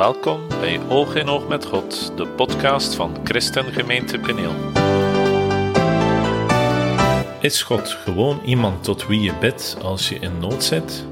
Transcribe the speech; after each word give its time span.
Welkom 0.00 0.48
bij 0.48 0.80
Oog 0.88 1.14
in 1.14 1.28
Oog 1.28 1.48
met 1.48 1.66
God, 1.66 2.12
de 2.16 2.26
podcast 2.26 2.94
van 2.94 3.16
Christengemeente 3.24 4.18
Peneel. 4.18 4.54
Is 7.40 7.62
God 7.62 7.88
gewoon 7.88 8.40
iemand 8.44 8.84
tot 8.84 9.06
wie 9.06 9.20
je 9.20 9.34
bidt 9.34 9.76
als 9.82 10.08
je 10.08 10.14
in 10.14 10.38
nood 10.38 10.64
zit? 10.64 11.06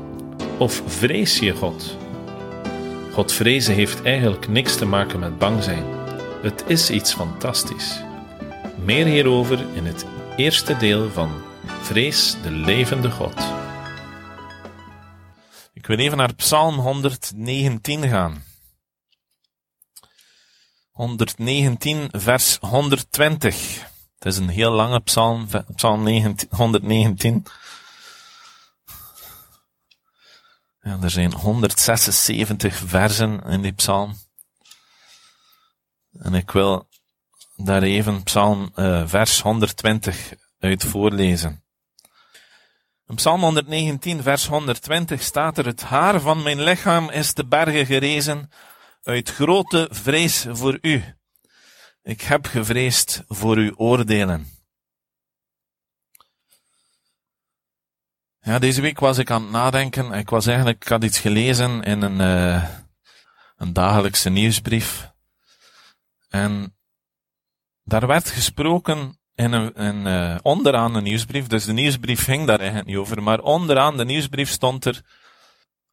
Of 0.59 0.83
vrees 0.87 1.39
je 1.39 1.53
God? 1.53 1.97
God 3.13 3.33
vrezen 3.33 3.75
heeft 3.75 4.03
eigenlijk 4.03 4.49
niks 4.49 4.77
te 4.77 4.87
maken 4.87 5.19
met 5.19 5.39
bang 5.39 5.63
zijn. 5.63 5.85
Het 6.43 6.65
is 6.67 6.91
iets 6.91 7.15
fantastisch. 7.15 8.03
Meer 8.85 9.07
hierover 9.07 9.59
in 9.75 9.87
het 9.87 10.07
eerste 10.37 10.77
deel 10.77 11.11
van 11.11 11.31
Vrees 11.65 12.37
de 12.43 12.51
levende 12.51 13.11
God. 13.11 13.53
Ik 15.73 15.87
wil 15.87 15.99
even 15.99 16.17
naar 16.17 16.35
Psalm 16.35 16.75
119 16.75 18.09
gaan. 18.09 18.48
119, 20.99 22.09
vers 22.13 22.59
120. 22.61 23.83
Het 24.19 24.25
is 24.25 24.37
een 24.37 24.49
heel 24.49 24.71
lange 24.71 25.01
psalm, 25.01 25.47
psalm 25.75 26.03
19, 26.03 26.49
119. 26.51 27.47
Ja, 30.81 30.99
er 31.03 31.11
zijn 31.11 31.33
176 31.33 32.83
versen 32.87 33.43
in 33.43 33.63
die 33.63 33.73
psalm. 33.73 34.17
En 36.13 36.35
ik 36.35 36.51
wil 36.51 36.89
daar 37.57 37.83
even 37.83 38.23
psalm 38.23 38.73
uh, 38.77 39.03
vers 39.07 39.41
120 39.41 40.33
uit 40.59 40.85
voorlezen. 40.85 41.65
In 43.07 43.15
Psalm 43.15 43.43
119, 43.43 44.23
vers 44.23 44.47
120 44.47 45.23
staat 45.23 45.59
er: 45.59 45.67
Het 45.67 45.83
haar 45.83 46.21
van 46.21 46.43
mijn 46.43 46.63
lichaam 46.63 47.11
is 47.11 47.33
te 47.33 47.45
bergen 47.45 47.87
gerezen 47.87 48.51
uit 49.09 49.31
grote 49.31 49.89
vrees 49.91 50.47
voor 50.49 50.79
u. 50.83 51.05
Ik 52.03 52.21
heb 52.21 52.47
gevreesd 52.47 53.23
voor 53.29 53.57
uw 53.57 53.75
oordelen. 53.77 54.47
Ja, 58.41 58.59
deze 58.59 58.81
week 58.81 58.99
was 58.99 59.19
ik 59.19 59.31
aan 59.31 59.43
het 59.43 59.51
nadenken. 59.51 60.13
Ik 60.13 60.31
was 60.31 60.47
eigenlijk, 60.47 60.89
had 60.89 61.05
iets 61.05 61.19
gelezen 61.19 61.83
in 61.83 62.03
een, 62.03 62.21
uh, 62.21 62.69
een 63.57 63.73
dagelijkse 63.73 64.31
nieuwsbrief. 64.31 65.11
En 66.29 66.77
daar 67.85 68.07
werd 68.07 68.31
gesproken 68.31 69.21
in 69.35 69.53
een, 69.53 70.07
uh, 70.07 70.39
onderaan 70.43 70.93
de 70.93 71.01
nieuwsbrief, 71.01 71.47
dus 71.47 71.65
de 71.65 71.73
nieuwsbrief 71.73 72.25
ging 72.25 72.47
daar 72.47 72.59
eigenlijk 72.59 72.89
niet 72.89 72.97
over, 72.97 73.23
maar 73.23 73.41
onderaan 73.41 73.97
de 73.97 74.05
nieuwsbrief 74.05 74.51
stond 74.51 74.85
er, 74.85 75.03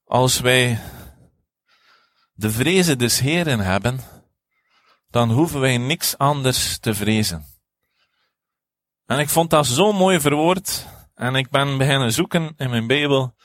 als 0.04 0.40
wij 0.40 0.80
de 2.36 2.52
vrezen 2.52 2.98
des 2.98 3.20
Heren 3.20 3.60
hebben, 3.60 4.00
dan 5.10 5.32
hoeven 5.32 5.60
wij 5.60 5.78
niks 5.78 6.18
anders 6.18 6.78
te 6.78 6.94
vrezen. 6.94 7.46
En 9.06 9.20
ik 9.20 9.30
vond 9.30 9.50
dat 9.50 9.66
zo 9.66 9.94
mooi 9.94 10.20
verwoord, 10.20 10.86
en 11.14 11.36
ik 11.36 11.50
ben 11.50 11.78
beginnen 11.78 12.12
zoeken 12.12 12.54
in 12.58 12.70
mijn 12.70 12.88
Bijbel, 12.88 13.36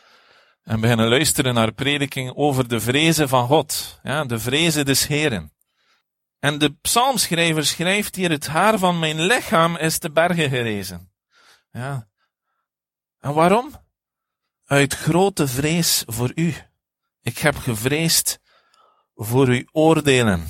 en 0.63 0.81
beginnen 0.81 1.09
luisteren 1.09 1.55
naar 1.55 1.73
prediking 1.73 2.33
over 2.35 2.69
de 2.69 2.81
vrezen 2.81 3.29
van 3.29 3.47
God, 3.47 4.01
ja, 4.03 4.25
de 4.25 4.39
vrezen 4.39 4.85
des 4.85 5.07
Heren. 5.07 5.53
En 6.39 6.59
de 6.59 6.73
psalmschrijver 6.73 7.67
schrijft 7.67 8.15
hier, 8.15 8.31
het 8.31 8.47
haar 8.47 8.79
van 8.79 8.99
mijn 8.99 9.21
lichaam 9.21 9.77
is 9.77 9.99
te 9.99 10.11
bergen 10.11 10.49
gerezen. 10.49 11.13
Ja. 11.71 12.09
En 13.19 13.35
waarom? 13.35 13.75
Uit 14.65 14.95
grote 14.95 15.49
vrees 15.49 16.03
voor 16.07 16.33
u. 16.35 16.55
Ik 17.23 17.39
heb 17.39 17.57
gevreesd 17.57 18.41
voor 19.23 19.47
uw 19.47 19.65
oordelen. 19.73 20.49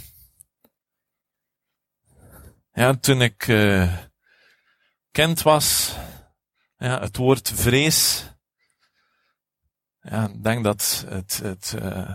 Ja, 2.72 2.94
toen 2.94 3.22
ik 3.22 3.46
uh, 3.46 3.96
kind 5.10 5.42
was, 5.42 5.94
ja, 6.76 7.00
het 7.00 7.16
woord 7.16 7.52
vrees, 7.54 8.24
ja, 10.00 10.28
ik 10.28 10.42
denk 10.42 10.64
dat 10.64 11.04
het, 11.08 11.40
het 11.42 11.74
uh, 11.82 12.14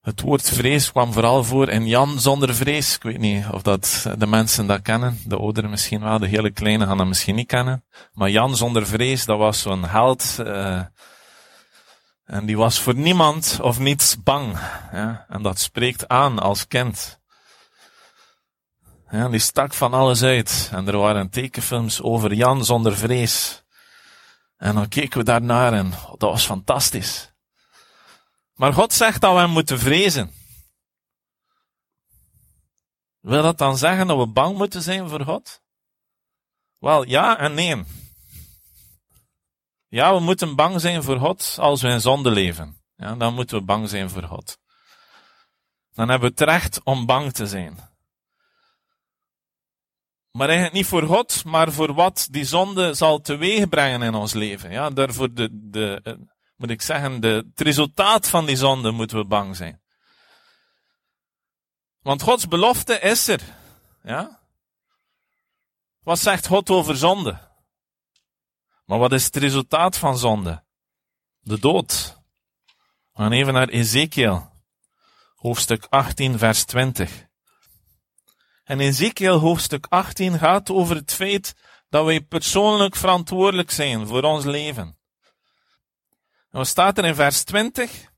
het 0.00 0.20
woord 0.20 0.50
vrees 0.50 0.92
kwam 0.92 1.12
vooral 1.12 1.44
voor 1.44 1.68
in 1.68 1.86
Jan 1.86 2.20
zonder 2.20 2.54
vrees. 2.54 2.94
Ik 2.94 3.02
weet 3.02 3.18
niet 3.18 3.46
of 3.50 3.62
dat 3.62 4.06
de 4.18 4.26
mensen 4.26 4.66
dat 4.66 4.82
kennen. 4.82 5.18
De 5.24 5.36
ouderen 5.36 5.70
misschien 5.70 6.00
wel, 6.00 6.18
de 6.18 6.26
hele 6.26 6.50
kleine 6.50 6.86
gaan 6.86 6.96
dat 6.96 7.06
misschien 7.06 7.34
niet 7.34 7.46
kennen. 7.46 7.84
Maar 8.12 8.30
Jan 8.30 8.56
zonder 8.56 8.86
vrees, 8.86 9.24
dat 9.24 9.38
was 9.38 9.60
zo'n 9.60 9.84
held. 9.84 10.36
Uh, 10.40 10.82
en 12.26 12.46
die 12.46 12.56
was 12.56 12.80
voor 12.80 12.94
niemand 12.94 13.58
of 13.60 13.78
niets 13.78 14.22
bang. 14.22 14.58
Ja? 14.92 15.26
En 15.28 15.42
dat 15.42 15.58
spreekt 15.58 16.08
aan 16.08 16.38
als 16.38 16.66
kind. 16.66 17.20
Ja, 19.10 19.28
die 19.28 19.40
stak 19.40 19.74
van 19.74 19.94
alles 19.94 20.22
uit. 20.22 20.70
En 20.72 20.88
er 20.88 20.96
waren 20.96 21.30
tekenfilms 21.30 22.02
over 22.02 22.34
Jan 22.34 22.64
zonder 22.64 22.96
vrees. 22.96 23.64
En 24.56 24.74
dan 24.74 24.88
keken 24.88 25.18
we 25.18 25.24
daarnaar 25.24 25.72
en 25.72 25.90
dat 25.90 26.30
was 26.30 26.46
fantastisch. 26.46 27.32
Maar 28.54 28.72
God 28.72 28.92
zegt 28.92 29.20
dat 29.20 29.32
we 29.32 29.38
hem 29.38 29.50
moeten 29.50 29.78
vrezen. 29.78 30.32
Wil 33.20 33.42
dat 33.42 33.58
dan 33.58 33.78
zeggen 33.78 34.06
dat 34.06 34.18
we 34.18 34.26
bang 34.26 34.56
moeten 34.56 34.82
zijn 34.82 35.08
voor 35.08 35.20
God? 35.20 35.62
Wel, 36.78 37.02
ja 37.02 37.38
en 37.38 37.54
nee. 37.54 37.84
Ja, 39.96 40.14
we 40.14 40.20
moeten 40.20 40.56
bang 40.56 40.80
zijn 40.80 41.02
voor 41.02 41.18
God 41.18 41.56
als 41.60 41.82
we 41.82 41.88
in 41.88 42.00
zonde 42.00 42.30
leven. 42.30 42.82
Ja, 42.96 43.14
dan 43.14 43.34
moeten 43.34 43.58
we 43.58 43.64
bang 43.64 43.88
zijn 43.88 44.10
voor 44.10 44.22
God. 44.22 44.58
Dan 45.92 46.08
hebben 46.08 46.28
we 46.28 46.34
het 46.38 46.48
recht 46.50 46.80
om 46.82 47.06
bang 47.06 47.32
te 47.32 47.46
zijn. 47.46 47.78
Maar 50.30 50.46
eigenlijk 50.46 50.76
niet 50.76 50.86
voor 50.86 51.02
God, 51.02 51.44
maar 51.44 51.72
voor 51.72 51.94
wat 51.94 52.28
die 52.30 52.44
zonde 52.44 52.94
zal 52.94 53.20
teweegbrengen 53.20 54.02
in 54.02 54.14
ons 54.14 54.32
leven. 54.32 54.70
Ja, 54.70 54.90
daarvoor 54.90 55.34
de, 55.34 55.48
de, 55.52 56.18
moet 56.56 56.70
ik 56.70 56.82
zeggen, 56.82 57.20
de, 57.20 57.46
het 57.54 57.60
resultaat 57.60 58.28
van 58.28 58.46
die 58.46 58.56
zonde 58.56 58.90
moeten 58.90 59.18
we 59.18 59.26
bang 59.26 59.56
zijn. 59.56 59.82
Want 62.00 62.22
Gods 62.22 62.48
belofte 62.48 63.00
is 63.00 63.28
er. 63.28 63.40
Ja? 64.02 64.40
Wat 66.02 66.18
zegt 66.18 66.46
God 66.46 66.70
over 66.70 66.96
zonde? 66.96 67.54
Maar 68.86 68.98
wat 68.98 69.12
is 69.12 69.24
het 69.24 69.36
resultaat 69.36 69.96
van 69.96 70.18
zonde? 70.18 70.64
De 71.40 71.58
dood. 71.58 72.20
We 73.12 73.22
gaan 73.22 73.32
even 73.32 73.52
naar 73.52 73.68
Ezekiel, 73.68 74.52
hoofdstuk 75.34 75.86
18, 75.88 76.38
vers 76.38 76.64
20. 76.64 77.26
En 78.64 78.80
Ezekiel 78.80 79.38
hoofdstuk 79.38 79.86
18 79.88 80.38
gaat 80.38 80.70
over 80.70 80.96
het 80.96 81.12
feit 81.12 81.54
dat 81.88 82.04
wij 82.04 82.20
persoonlijk 82.20 82.96
verantwoordelijk 82.96 83.70
zijn 83.70 84.06
voor 84.06 84.22
ons 84.22 84.44
leven. 84.44 84.98
En 86.50 86.58
wat 86.58 86.66
staat 86.66 86.98
er 86.98 87.04
in 87.04 87.14
vers 87.14 87.44
20? 87.44 88.10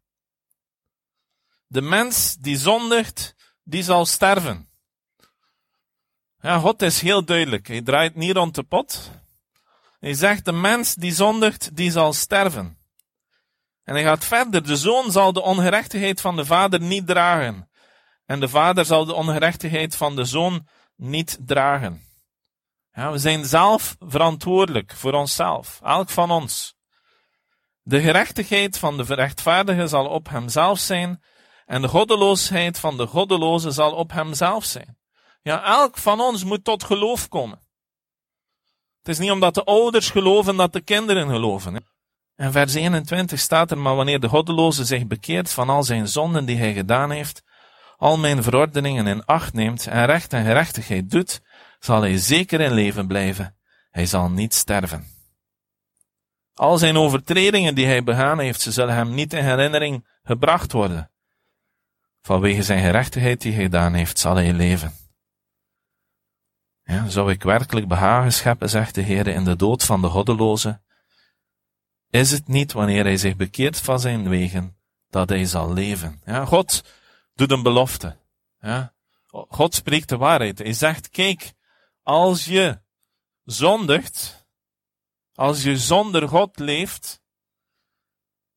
De 1.66 1.80
mens 1.80 2.36
die 2.36 2.56
zondigt, 2.56 3.34
die 3.62 3.82
zal 3.82 4.06
sterven. 4.06 4.68
Ja, 6.40 6.58
God 6.58 6.82
is 6.82 7.00
heel 7.00 7.24
duidelijk. 7.24 7.66
Hij 7.66 7.82
draait 7.82 8.14
niet 8.14 8.36
rond 8.36 8.54
de 8.54 8.62
pot. 8.62 9.10
Hij 9.98 10.14
zegt, 10.14 10.44
de 10.44 10.52
mens 10.52 10.94
die 10.94 11.12
zondigt, 11.12 11.76
die 11.76 11.90
zal 11.90 12.12
sterven. 12.12 12.78
En 13.84 13.94
hij 13.94 14.02
gaat 14.02 14.24
verder. 14.24 14.62
De 14.62 14.76
zoon 14.76 15.12
zal 15.12 15.32
de 15.32 15.42
ongerechtigheid 15.42 16.20
van 16.20 16.36
de 16.36 16.44
vader 16.44 16.80
niet 16.80 17.06
dragen. 17.06 17.70
En 18.26 18.40
de 18.40 18.48
vader 18.48 18.84
zal 18.84 19.04
de 19.04 19.14
ongerechtigheid 19.14 19.96
van 19.96 20.16
de 20.16 20.24
zoon 20.24 20.68
niet 20.96 21.38
dragen. 21.46 22.02
Ja, 22.92 23.10
we 23.10 23.18
zijn 23.18 23.44
zelf 23.44 23.96
verantwoordelijk 23.98 24.94
voor 24.94 25.12
onszelf. 25.12 25.80
Elk 25.82 26.08
van 26.08 26.30
ons. 26.30 26.76
De 27.82 28.00
gerechtigheid 28.00 28.78
van 28.78 28.96
de 28.96 29.02
rechtvaardige 29.02 29.86
zal 29.86 30.06
op 30.06 30.28
hemzelf 30.28 30.78
zijn, 30.78 31.22
en 31.66 31.82
de 31.82 31.88
goddeloosheid 31.88 32.78
van 32.78 32.96
de 32.96 33.06
goddeloze 33.06 33.70
zal 33.70 33.92
op 33.92 34.12
hemzelf 34.12 34.64
zijn. 34.64 34.98
Ja, 35.42 35.64
elk 35.64 35.98
van 35.98 36.20
ons 36.20 36.44
moet 36.44 36.64
tot 36.64 36.84
geloof 36.84 37.28
komen. 37.28 37.67
Het 38.98 39.08
is 39.08 39.18
niet 39.18 39.30
omdat 39.30 39.54
de 39.54 39.64
ouders 39.64 40.10
geloven 40.10 40.56
dat 40.56 40.72
de 40.72 40.80
kinderen 40.80 41.28
geloven. 41.28 41.84
En 42.36 42.52
vers 42.52 42.74
21 42.74 43.38
staat 43.38 43.70
er, 43.70 43.78
maar 43.78 43.96
wanneer 43.96 44.20
de 44.20 44.28
goddeloze 44.28 44.84
zich 44.84 45.06
bekeert 45.06 45.50
van 45.50 45.68
al 45.68 45.82
zijn 45.82 46.08
zonden 46.08 46.44
die 46.44 46.56
hij 46.56 46.72
gedaan 46.72 47.10
heeft, 47.10 47.42
al 47.96 48.18
mijn 48.18 48.42
verordeningen 48.42 49.06
in 49.06 49.24
acht 49.24 49.52
neemt 49.52 49.86
en 49.86 50.06
recht 50.06 50.32
en 50.32 50.44
gerechtigheid 50.44 51.10
doet, 51.10 51.40
zal 51.78 52.00
hij 52.00 52.16
zeker 52.16 52.60
in 52.60 52.72
leven 52.72 53.06
blijven. 53.06 53.56
Hij 53.90 54.06
zal 54.06 54.30
niet 54.30 54.54
sterven. 54.54 55.06
Al 56.54 56.78
zijn 56.78 56.96
overtredingen 56.96 57.74
die 57.74 57.86
hij 57.86 58.02
begaan 58.02 58.38
heeft, 58.38 58.60
ze 58.60 58.72
zullen 58.72 58.94
hem 58.94 59.14
niet 59.14 59.32
in 59.32 59.44
herinnering 59.44 60.06
gebracht 60.22 60.72
worden. 60.72 61.10
Vanwege 62.22 62.62
zijn 62.62 62.82
gerechtigheid 62.82 63.40
die 63.40 63.52
hij 63.52 63.62
gedaan 63.62 63.94
heeft, 63.94 64.18
zal 64.18 64.34
hij 64.34 64.52
leven. 64.52 64.92
Ja, 66.88 67.08
zou 67.08 67.30
ik 67.30 67.42
werkelijk 67.42 67.88
behagen 67.88 68.32
scheppen, 68.32 68.70
zegt 68.70 68.94
de 68.94 69.00
Heer, 69.00 69.26
in 69.26 69.44
de 69.44 69.56
dood 69.56 69.84
van 69.84 70.00
de 70.00 70.08
goddeloze? 70.08 70.80
Is 72.10 72.30
het 72.30 72.48
niet 72.48 72.72
wanneer 72.72 73.04
hij 73.04 73.16
zich 73.16 73.36
bekeert 73.36 73.80
van 73.80 74.00
zijn 74.00 74.28
wegen 74.28 74.76
dat 75.10 75.28
hij 75.28 75.44
zal 75.44 75.72
leven. 75.72 76.20
Ja, 76.24 76.44
God 76.44 76.84
doet 77.34 77.50
een 77.50 77.62
belofte. 77.62 78.16
Ja. 78.60 78.94
God 79.30 79.74
spreekt 79.74 80.08
de 80.08 80.16
waarheid. 80.16 80.58
Hij 80.58 80.72
zegt, 80.72 81.08
kijk, 81.08 81.52
als 82.02 82.44
je 82.44 82.80
zondigt, 83.44 84.46
als 85.34 85.62
je 85.62 85.78
zonder 85.78 86.28
God 86.28 86.58
leeft, 86.58 87.22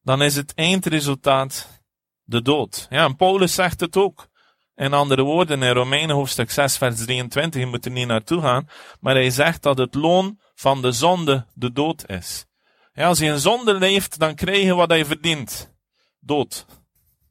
dan 0.02 0.22
is 0.22 0.36
het 0.36 0.54
eindresultaat 0.54 1.84
de 2.24 2.42
dood. 2.42 2.88
Ja, 2.90 3.06
en 3.06 3.16
Paulus 3.16 3.54
zegt 3.54 3.80
het 3.80 3.98
ook. 3.98 4.31
In 4.76 4.94
andere 4.94 5.22
woorden, 5.22 5.64
in 5.64 5.74
Romeinen 5.74 6.16
hoofdstuk 6.16 6.52
6, 6.52 6.78
vers 6.78 7.06
23, 7.06 7.62
je 7.62 7.68
moet 7.68 7.86
er 7.86 7.92
niet 7.92 8.08
naartoe 8.08 8.42
gaan, 8.42 8.70
maar 9.00 9.14
hij 9.14 9.30
zegt 9.30 9.64
dat 9.64 9.78
het 9.78 9.96
loon 9.96 10.40
van 10.56 10.82
de 10.82 10.92
zonde 10.92 11.46
de 11.54 11.72
dood 11.72 12.10
is. 12.10 12.46
Ja, 12.94 13.08
als 13.08 13.20
je 13.20 13.26
in 13.26 13.40
zonde 13.40 13.74
leeft, 13.74 14.20
dan 14.20 14.36
krijg 14.36 14.64
je 14.64 14.74
wat 14.74 14.90
hij 14.90 15.06
verdient. 15.06 15.74
Dood. 16.20 16.66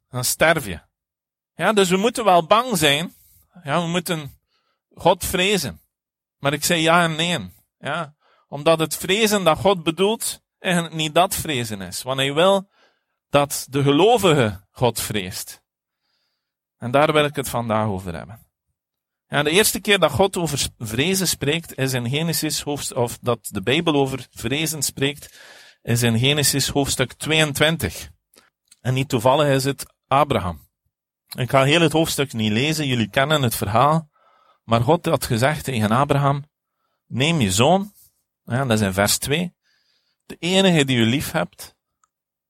Dan 0.08 0.24
sterf 0.24 0.66
je. 0.66 0.80
Ja, 1.54 1.72
dus 1.72 1.88
we 1.88 1.96
moeten 1.96 2.24
wel 2.24 2.46
bang 2.46 2.78
zijn. 2.78 3.14
Ja, 3.62 3.82
we 3.82 3.88
moeten 3.88 4.40
God 4.94 5.24
vrezen. 5.24 5.80
Maar 6.38 6.52
ik 6.52 6.64
zeg 6.64 6.78
ja 6.78 7.02
en 7.02 7.16
nee. 7.16 7.52
Ja, 7.78 8.14
omdat 8.48 8.78
het 8.78 8.96
vrezen 8.96 9.44
dat 9.44 9.58
God 9.58 9.82
bedoelt, 9.82 10.42
eigenlijk 10.58 10.94
niet 10.94 11.14
dat 11.14 11.34
vrezen 11.34 11.80
is. 11.80 12.02
Want 12.02 12.18
hij 12.18 12.34
wil 12.34 12.68
dat 13.28 13.66
de 13.68 13.82
gelovige 13.82 14.60
God 14.70 15.00
vreest. 15.00 15.59
En 16.80 16.90
daar 16.90 17.12
wil 17.12 17.24
ik 17.24 17.36
het 17.36 17.48
vandaag 17.48 17.86
over 17.86 18.14
hebben. 18.14 18.46
Ja, 19.26 19.42
de 19.42 19.50
eerste 19.50 19.80
keer 19.80 19.98
dat 19.98 20.10
God 20.10 20.36
over 20.36 20.68
vrezen 20.78 21.28
spreekt, 21.28 21.78
is 21.78 21.92
in 21.92 22.08
Genesis 22.08 22.60
hoofdstuk, 22.62 22.96
of 22.96 23.18
dat 23.18 23.48
de 23.50 23.62
Bijbel 23.62 23.94
over 23.94 24.26
vrezen 24.30 24.82
spreekt, 24.82 25.40
is 25.82 26.02
in 26.02 26.18
Genesis 26.18 26.68
hoofdstuk 26.68 27.12
22. 27.12 28.10
En 28.80 28.94
niet 28.94 29.08
toevallig 29.08 29.48
is 29.48 29.64
het 29.64 29.94
Abraham. 30.06 30.68
Ik 31.36 31.50
ga 31.50 31.62
heel 31.62 31.80
het 31.80 31.92
hoofdstuk 31.92 32.32
niet 32.32 32.52
lezen, 32.52 32.86
jullie 32.86 33.10
kennen 33.10 33.42
het 33.42 33.54
verhaal. 33.54 34.10
Maar 34.64 34.80
God 34.80 35.06
had 35.06 35.24
gezegd 35.24 35.64
tegen 35.64 35.90
Abraham, 35.90 36.44
neem 37.06 37.40
je 37.40 37.52
zoon, 37.52 37.92
ja, 38.44 38.64
dat 38.64 38.80
is 38.80 38.86
in 38.86 38.92
vers 38.92 39.18
2, 39.18 39.54
de 40.26 40.36
enige 40.38 40.84
die 40.84 40.96
u 40.96 41.04
lief 41.04 41.30
hebt, 41.30 41.76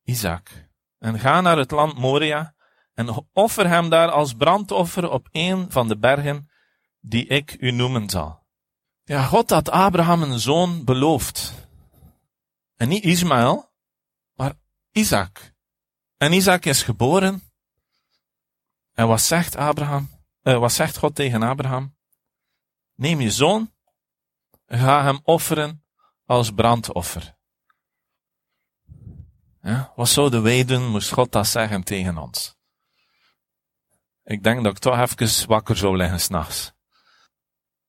Isaac. 0.03 0.69
En 0.99 1.19
ga 1.19 1.41
naar 1.41 1.59
het 1.59 1.71
land 1.71 1.99
Moria 1.99 2.55
en 3.01 3.27
offer 3.33 3.69
hem 3.69 3.89
daar 3.89 4.11
als 4.11 4.35
brandoffer 4.35 5.11
op 5.11 5.29
een 5.33 5.71
van 5.71 5.89
de 5.89 5.99
bergen 5.99 6.51
die 7.01 7.27
ik 7.27 7.57
u 7.61 7.71
noemen 7.71 8.11
zal. 8.11 8.47
Ja, 9.05 9.23
God 9.23 9.51
had 9.51 9.71
Abraham 9.71 10.23
een 10.23 10.39
zoon 10.39 10.85
beloofd. 10.85 11.69
En 12.77 12.89
niet 12.89 13.05
Ismaël, 13.05 13.73
maar 14.35 14.53
Isaac. 14.91 15.55
En 16.17 16.33
Isaac 16.33 16.65
is 16.65 16.83
geboren. 16.83 17.43
En 18.93 19.07
wat 19.07 19.21
zegt 19.21 19.57
Abraham? 19.57 20.11
Uh, 20.43 20.59
wat 20.59 20.73
zegt 20.73 20.97
God 20.97 21.15
tegen 21.15 21.43
Abraham? 21.43 21.97
Neem 22.95 23.21
je 23.21 23.31
zoon, 23.31 23.75
ga 24.67 25.03
hem 25.03 25.21
offeren 25.23 25.85
als 26.25 26.51
brandoffer. 26.51 27.37
Ja, 29.63 29.93
wat 29.97 30.09
zouden 30.09 30.43
wij 30.43 30.65
doen, 30.65 30.91
moest 30.91 31.13
God 31.13 31.33
dat 31.33 31.47
zeggen 31.47 31.85
tegen 31.85 32.19
ons? 32.19 32.60
Ik 34.31 34.43
denk 34.43 34.65
dat 34.65 34.73
ik 34.73 34.79
toch 34.79 34.99
even 34.99 35.49
wakker 35.49 35.77
zou 35.77 35.97
liggen 35.97 36.21
s'nachts. 36.21 36.73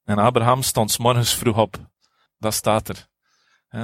En 0.03 0.17
Abraham 0.17 0.61
stond 0.61 0.91
s 0.91 0.97
morgens 0.97 1.35
vroeg 1.35 1.57
op. 1.57 1.75
Dat 2.37 2.53
staat 2.53 2.89
er. 2.89 3.07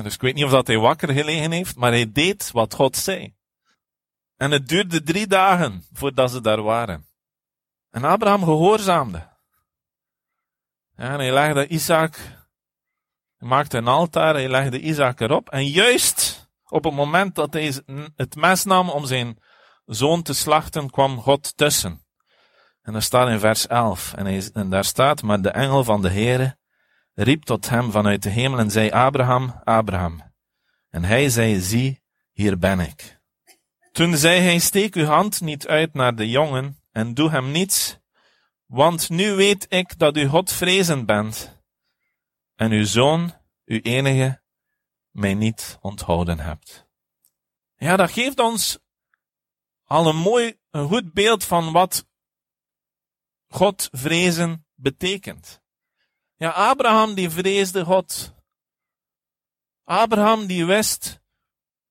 Dus 0.04 0.14
ik 0.14 0.22
weet 0.22 0.34
niet 0.34 0.44
of 0.44 0.52
dat 0.52 0.68
hij 0.68 0.78
wakker 0.78 1.14
gelegen 1.14 1.52
heeft, 1.52 1.76
maar 1.76 1.92
hij 1.92 2.12
deed 2.12 2.52
wat 2.52 2.74
God 2.74 2.98
zei. 2.98 3.36
En 4.36 4.52
het 4.52 4.68
duurde 4.68 5.04
drie 5.04 5.28
dagen 5.28 5.86
voordat 5.94 6.32
ze 6.32 6.42
daar 6.42 6.62
waren. 6.62 7.08
En 7.90 8.04
Abraham 8.04 8.44
gehoorzaamde. 8.44 9.38
En 10.96 11.12
hij 11.12 11.32
legde 11.32 11.68
Isaac, 11.68 12.16
hij 13.38 13.48
maakte 13.48 13.78
een 13.78 13.88
altaar, 13.88 14.34
hij 14.34 14.50
legde 14.50 14.80
Isaac 14.80 15.20
erop. 15.20 15.50
En 15.50 15.68
juist 15.68 16.50
op 16.64 16.84
het 16.84 16.94
moment 16.94 17.36
dat 17.36 17.54
hij 17.54 17.84
het 18.16 18.36
mes 18.36 18.64
nam 18.64 18.90
om 18.90 19.06
zijn 19.06 19.40
zoon 19.86 20.22
te 20.22 20.34
slachten, 20.34 20.90
kwam 20.90 21.22
God 21.22 21.58
tussen. 21.58 22.06
En 22.88 22.94
dat 22.94 23.04
staat 23.04 23.30
in 23.30 23.40
vers 23.40 23.68
11. 23.68 24.14
En, 24.14 24.70
daar 24.70 24.86
staat, 24.86 25.22
maar 25.22 25.42
de 25.42 25.50
engel 25.50 25.84
van 25.84 26.02
de 26.02 26.10
Heere 26.10 26.58
riep 27.14 27.44
tot 27.44 27.70
hem 27.70 27.92
vanuit 27.92 28.24
de 28.24 28.30
hemel 28.30 28.60
en 28.60 28.72
zei, 28.72 28.92
Abraham, 28.92 29.62
Abraham. 29.64 30.34
En 30.90 31.04
hij 31.04 31.30
zei, 31.30 31.60
zie, 31.60 32.02
hier 32.32 32.58
ben 32.58 32.80
ik. 32.80 33.20
Toen 33.92 34.18
zei 34.18 34.40
hij, 34.40 34.60
steek 34.60 34.96
uw 34.96 35.06
hand 35.06 35.42
niet 35.42 35.68
uit 35.68 35.94
naar 35.94 36.16
de 36.16 36.30
jongen 36.30 36.82
en 36.92 37.14
doe 37.14 37.30
hem 37.30 37.52
niets, 37.52 37.98
want 38.66 39.10
nu 39.10 39.32
weet 39.32 39.66
ik 39.70 40.00
dat 40.00 40.18
u 40.18 40.28
God 40.28 40.52
vrezend 40.52 41.06
bent 41.06 41.62
en 42.56 42.72
uw 42.72 42.86
zoon, 42.86 43.34
uw 43.66 43.80
enige, 43.82 44.42
mij 45.12 45.34
niet 45.34 45.78
onthouden 45.82 46.40
hebt. 46.40 46.88
Ja, 47.76 47.96
dat 47.96 48.12
geeft 48.12 48.40
ons 48.40 48.80
al 49.84 50.08
een 50.08 50.18
mooi, 50.18 50.58
een 50.72 50.88
goed 50.88 51.14
beeld 51.14 51.44
van 51.44 51.72
wat 51.72 52.07
God 53.48 53.90
vrezen 53.92 54.66
betekent. 54.76 55.62
Ja, 56.36 56.50
Abraham 56.50 57.14
die 57.14 57.30
vreesde 57.30 57.86
God. 57.86 58.36
Abraham 59.84 60.48
die 60.48 60.66
wist 60.66 61.20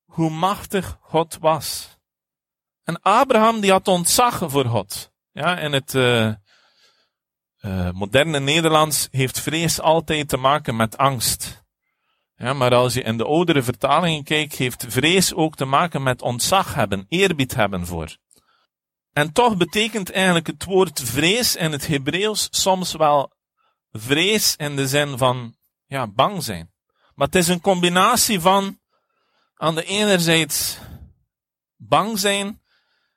hoe 0.05 0.29
machtig 0.29 0.97
God 1.01 1.37
was. 1.39 1.97
En 2.83 3.01
Abraham 3.01 3.59
die 3.59 3.71
had 3.71 3.87
ontzag 3.87 4.37
voor 4.51 4.65
God. 4.65 5.11
Ja, 5.31 5.57
in 5.57 5.73
het 5.73 5.93
uh, 5.93 6.33
uh, 7.61 7.91
moderne 7.91 8.39
Nederlands 8.39 9.07
heeft 9.11 9.39
vrees 9.39 9.79
altijd 9.79 10.29
te 10.29 10.37
maken 10.37 10.75
met 10.75 10.97
angst. 10.97 11.65
Ja, 12.35 12.53
maar 12.53 12.73
als 12.73 12.93
je 12.93 13.01
in 13.01 13.17
de 13.17 13.25
oudere 13.25 13.63
vertalingen 13.63 14.23
kijkt, 14.23 14.55
heeft 14.55 14.85
vrees 14.87 15.33
ook 15.33 15.55
te 15.55 15.65
maken 15.65 16.03
met 16.03 16.21
ontzag 16.21 16.73
hebben, 16.73 17.05
eerbied 17.09 17.55
hebben 17.55 17.85
voor. 17.85 18.17
En 19.17 19.31
toch 19.31 19.57
betekent 19.57 20.11
eigenlijk 20.11 20.47
het 20.47 20.63
woord 20.63 21.01
vrees 21.01 21.55
in 21.55 21.71
het 21.71 21.87
Hebreeuws 21.87 22.47
soms 22.51 22.93
wel 22.93 23.31
vrees 23.91 24.55
in 24.55 24.75
de 24.75 24.87
zin 24.87 25.17
van, 25.17 25.55
ja, 25.85 26.07
bang 26.07 26.43
zijn. 26.43 26.71
Maar 27.15 27.27
het 27.27 27.35
is 27.35 27.47
een 27.47 27.61
combinatie 27.61 28.39
van 28.39 28.79
aan 29.55 29.75
de 29.75 29.83
ene 29.83 30.19
zijde 30.19 30.53
bang 31.75 32.19
zijn 32.19 32.61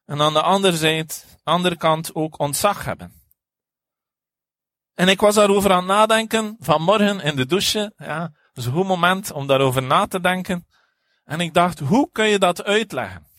en 0.05 0.21
aan 0.21 0.33
de 0.33 0.43
andere, 0.43 0.77
zijde, 0.77 1.15
andere 1.43 1.77
kant 1.77 2.15
ook 2.15 2.39
ontzag 2.39 2.85
hebben. 2.85 3.13
En 4.95 5.09
ik 5.09 5.21
was 5.21 5.35
daarover 5.35 5.73
aan 5.73 5.79
het 5.79 5.87
nadenken 5.87 6.57
vanmorgen 6.59 7.21
in 7.21 7.37
de 7.37 7.47
douche. 7.47 7.93
Ja, 7.97 8.21
dat 8.21 8.31
is 8.55 8.65
een 8.65 8.73
goed 8.73 8.87
moment 8.87 9.33
om 9.33 9.47
daarover 9.47 9.83
na 9.83 10.07
te 10.07 10.21
denken. 10.21 10.67
En 11.25 11.41
ik 11.41 11.55
dacht, 11.55 11.79
hoe 11.79 12.11
kun 12.13 12.27
je 12.27 12.39
dat 12.39 12.65
uitleggen? 12.65 13.30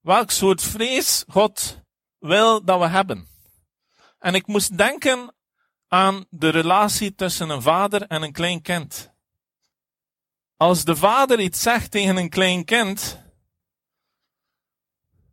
Welk 0.00 0.30
soort 0.30 0.62
vrees 0.62 1.24
God 1.28 1.80
wil 2.18 2.64
dat 2.64 2.78
we 2.78 2.88
hebben. 2.88 3.28
En 4.18 4.34
ik 4.34 4.46
moest 4.46 4.76
denken 4.76 5.34
aan 5.88 6.26
de 6.30 6.48
relatie 6.48 7.14
tussen 7.14 7.50
een 7.50 7.62
vader 7.62 8.02
en 8.02 8.22
een 8.22 8.32
klein 8.32 8.62
kind. 8.62 9.10
Als 10.56 10.84
de 10.84 10.96
vader 10.96 11.40
iets 11.40 11.62
zegt 11.62 11.90
tegen 11.90 12.16
een 12.16 12.28
klein 12.28 12.64
kind, 12.64 13.18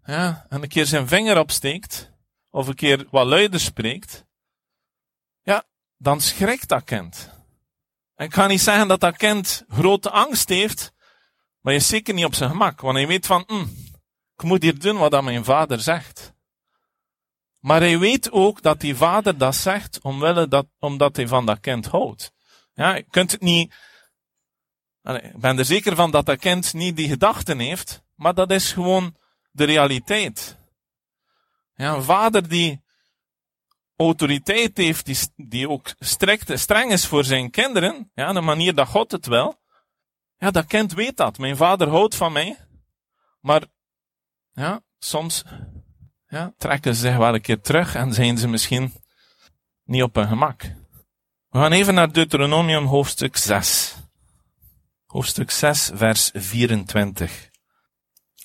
ja, 0.03 0.45
en 0.49 0.61
een 0.61 0.67
keer 0.67 0.85
zijn 0.85 1.07
vinger 1.07 1.39
opsteekt, 1.39 2.11
of 2.49 2.67
een 2.67 2.75
keer 2.75 3.07
wat 3.09 3.25
luider 3.25 3.59
spreekt, 3.59 4.25
ja, 5.41 5.63
dan 5.97 6.21
schrikt 6.21 6.67
dat 6.67 6.83
kind. 6.83 7.29
En 8.15 8.25
ik 8.25 8.33
ga 8.33 8.47
niet 8.47 8.61
zeggen 8.61 8.87
dat 8.87 8.99
dat 8.99 9.17
kind 9.17 9.63
grote 9.67 10.09
angst 10.09 10.49
heeft, 10.49 10.93
maar 11.59 11.73
je 11.73 11.79
is 11.79 11.87
zeker 11.87 12.13
niet 12.13 12.25
op 12.25 12.35
zijn 12.35 12.49
gemak, 12.49 12.81
want 12.81 12.97
hij 12.97 13.07
weet 13.07 13.25
van, 13.25 13.43
mm, 13.47 13.86
ik 14.37 14.43
moet 14.43 14.61
hier 14.61 14.79
doen 14.79 14.97
wat 14.97 15.23
mijn 15.23 15.43
vader 15.43 15.81
zegt. 15.81 16.33
Maar 17.59 17.79
hij 17.79 17.99
weet 17.99 18.31
ook 18.31 18.61
dat 18.61 18.79
die 18.79 18.95
vader 18.95 19.37
dat 19.37 19.55
zegt 19.55 20.01
omwille 20.01 20.47
dat, 20.47 20.67
omdat 20.79 21.15
hij 21.15 21.27
van 21.27 21.45
dat 21.45 21.59
kind 21.59 21.85
houdt. 21.85 22.31
Ja, 22.73 22.95
je 22.95 23.03
kunt 23.09 23.31
het 23.31 23.41
niet, 23.41 23.73
ik 25.03 25.37
ben 25.39 25.57
er 25.57 25.65
zeker 25.65 25.95
van 25.95 26.11
dat 26.11 26.25
dat 26.25 26.39
kind 26.39 26.73
niet 26.73 26.95
die 26.95 27.07
gedachten 27.07 27.59
heeft, 27.59 28.03
maar 28.15 28.33
dat 28.33 28.51
is 28.51 28.71
gewoon 28.71 29.15
de 29.51 29.63
realiteit. 29.63 30.57
Ja, 31.75 31.93
een 31.93 32.03
vader 32.03 32.47
die 32.47 32.81
autoriteit 33.95 34.77
heeft, 34.77 35.31
die, 35.35 35.69
ook 35.69 35.93
strikt, 35.99 36.59
streng 36.59 36.91
is 36.91 37.05
voor 37.05 37.23
zijn 37.23 37.49
kinderen, 37.49 38.11
ja, 38.13 38.33
de 38.33 38.41
manier 38.41 38.75
dat 38.75 38.87
God 38.87 39.11
het 39.11 39.25
wil, 39.25 39.59
ja, 40.37 40.51
dat 40.51 40.65
kind 40.65 40.93
weet 40.93 41.17
dat. 41.17 41.37
Mijn 41.37 41.57
vader 41.57 41.89
houdt 41.89 42.15
van 42.15 42.31
mij, 42.31 42.57
maar 43.41 43.63
ja, 44.57 44.81
soms 44.99 45.43
ja, 46.27 46.53
trekken 46.57 46.95
ze 46.95 47.01
zich 47.01 47.17
wel 47.17 47.33
een 47.33 47.41
keer 47.41 47.61
terug 47.61 47.95
en 47.95 48.13
zijn 48.13 48.37
ze 48.37 48.47
misschien 48.47 48.93
niet 49.83 50.03
op 50.03 50.15
hun 50.15 50.27
gemak. 50.27 50.61
We 51.49 51.59
gaan 51.59 51.71
even 51.71 51.93
naar 51.93 52.11
Deuteronomium 52.11 52.85
hoofdstuk 52.85 53.37
6. 53.37 53.95
Hoofdstuk 55.05 55.51
6, 55.51 55.91
vers 55.93 56.31
24. 56.33 57.49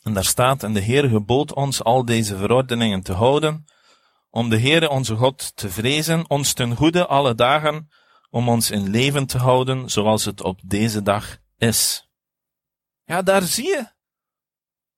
En 0.03 0.15
daar 0.15 0.25
staat, 0.25 0.63
en 0.63 0.73
de 0.73 0.81
Heer 0.81 1.09
gebood 1.09 1.55
ons 1.55 1.83
al 1.83 2.05
deze 2.05 2.37
verordeningen 2.37 3.03
te 3.03 3.13
houden, 3.13 3.65
om 4.31 4.51
de 4.51 4.61
Heere 4.61 4.89
onze 4.89 5.17
God 5.17 5.57
te 5.57 5.71
vrezen, 5.71 6.31
ons 6.31 6.53
ten 6.53 6.77
goede 6.77 7.07
alle 7.07 7.35
dagen, 7.35 7.91
om 8.31 8.49
ons 8.49 8.71
in 8.71 8.91
leven 8.91 9.27
te 9.27 9.39
houden, 9.39 9.91
zoals 9.91 10.25
het 10.25 10.43
op 10.43 10.61
deze 10.65 11.03
dag 11.03 11.39
is. 11.57 12.09
Ja, 13.05 13.23
daar 13.23 13.43
zie 13.43 13.67
je 13.67 13.87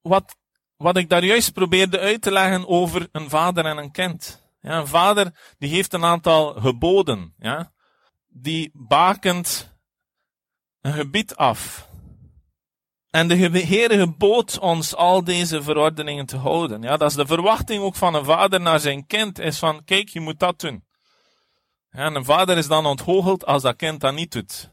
wat, 0.00 0.36
wat 0.76 0.96
ik 0.96 1.08
daar 1.08 1.24
juist 1.24 1.52
probeerde 1.52 1.98
uit 1.98 2.22
te 2.22 2.32
leggen 2.32 2.68
over 2.68 3.08
een 3.12 3.28
vader 3.28 3.64
en 3.64 3.76
een 3.76 3.90
kind. 3.92 4.42
Ja, 4.60 4.78
een 4.78 4.86
vader 4.86 5.54
die 5.58 5.70
heeft 5.70 5.92
een 5.92 6.04
aantal 6.04 6.54
geboden, 6.54 7.34
ja, 7.38 7.72
die 8.28 8.70
bakent 8.72 9.72
een 10.80 10.92
gebied 10.92 11.36
af. 11.36 11.88
En 13.10 13.28
de 13.28 13.36
Heere 13.36 13.98
gebood 13.98 14.58
ons 14.58 14.94
al 14.94 15.24
deze 15.24 15.62
verordeningen 15.62 16.26
te 16.26 16.36
houden. 16.36 16.82
Ja, 16.82 16.96
dat 16.96 17.10
is 17.10 17.16
de 17.16 17.26
verwachting 17.26 17.82
ook 17.82 17.94
van 17.94 18.14
een 18.14 18.24
vader 18.24 18.60
naar 18.60 18.80
zijn 18.80 19.06
kind, 19.06 19.38
is 19.38 19.58
van, 19.58 19.84
kijk, 19.84 20.08
je 20.08 20.20
moet 20.20 20.38
dat 20.38 20.60
doen. 20.60 20.84
Ja, 21.90 22.04
en 22.04 22.14
een 22.14 22.24
vader 22.24 22.56
is 22.56 22.66
dan 22.66 22.86
onthoogeld 22.86 23.46
als 23.46 23.62
dat 23.62 23.76
kind 23.76 24.00
dat 24.00 24.14
niet 24.14 24.32
doet. 24.32 24.70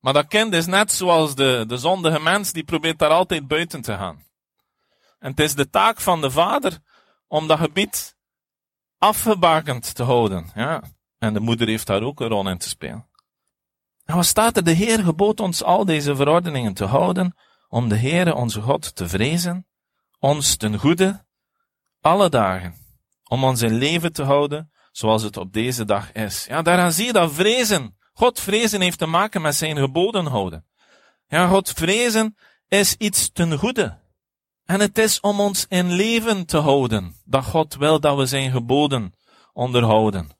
Maar 0.00 0.12
dat 0.12 0.26
kind 0.26 0.54
is 0.54 0.66
net 0.66 0.92
zoals 0.92 1.34
de, 1.34 1.64
de 1.66 1.76
zondige 1.76 2.20
mens, 2.20 2.52
die 2.52 2.64
probeert 2.64 2.98
daar 2.98 3.10
altijd 3.10 3.46
buiten 3.46 3.82
te 3.82 3.92
gaan. 3.92 4.24
En 5.24 5.30
het 5.30 5.40
is 5.40 5.54
de 5.54 5.70
taak 5.70 6.00
van 6.00 6.20
de 6.20 6.30
vader 6.30 6.78
om 7.28 7.46
dat 7.46 7.58
gebied 7.58 8.16
afgebakend 8.98 9.94
te 9.94 10.02
houden. 10.02 10.50
Ja. 10.54 10.82
En 11.18 11.34
de 11.34 11.40
moeder 11.40 11.68
heeft 11.68 11.86
daar 11.86 12.02
ook 12.02 12.20
een 12.20 12.28
rol 12.28 12.48
in 12.48 12.58
te 12.58 12.68
spelen. 12.68 13.08
En 14.04 14.14
wat 14.14 14.26
staat 14.26 14.56
er? 14.56 14.64
De 14.64 14.70
Heer 14.70 15.04
gebood 15.04 15.40
ons 15.40 15.62
al 15.62 15.84
deze 15.84 16.16
verordeningen 16.16 16.74
te 16.74 16.84
houden, 16.84 17.36
om 17.68 17.88
de 17.88 17.96
Heere 17.96 18.34
onze 18.34 18.60
God 18.60 18.94
te 18.94 19.08
vrezen, 19.08 19.66
ons 20.18 20.56
ten 20.56 20.78
goede, 20.78 21.24
alle 22.00 22.28
dagen, 22.28 22.74
om 23.24 23.44
ons 23.44 23.62
in 23.62 23.74
leven 23.74 24.12
te 24.12 24.22
houden, 24.22 24.72
zoals 24.92 25.22
het 25.22 25.36
op 25.36 25.52
deze 25.52 25.84
dag 25.84 26.12
is. 26.12 26.44
Ja, 26.48 26.62
daaraan 26.62 26.92
zie 26.92 27.06
je 27.06 27.12
dat 27.12 27.32
vrezen, 27.32 27.98
God 28.12 28.40
vrezen 28.40 28.80
heeft 28.80 28.98
te 28.98 29.06
maken 29.06 29.42
met 29.42 29.54
zijn 29.54 29.76
geboden 29.76 30.26
houden. 30.26 30.66
Ja, 31.26 31.48
God 31.48 31.70
vrezen 31.70 32.36
is 32.68 32.94
iets 32.94 33.30
ten 33.32 33.58
goede. 33.58 34.02
En 34.64 34.80
het 34.80 34.98
is 34.98 35.20
om 35.20 35.40
ons 35.40 35.66
in 35.68 35.92
leven 35.92 36.46
te 36.46 36.58
houden, 36.58 37.16
dat 37.24 37.44
God 37.44 37.74
wil 37.74 38.00
dat 38.00 38.16
we 38.16 38.26
zijn 38.26 38.50
geboden 38.50 39.14
onderhouden. 39.52 40.30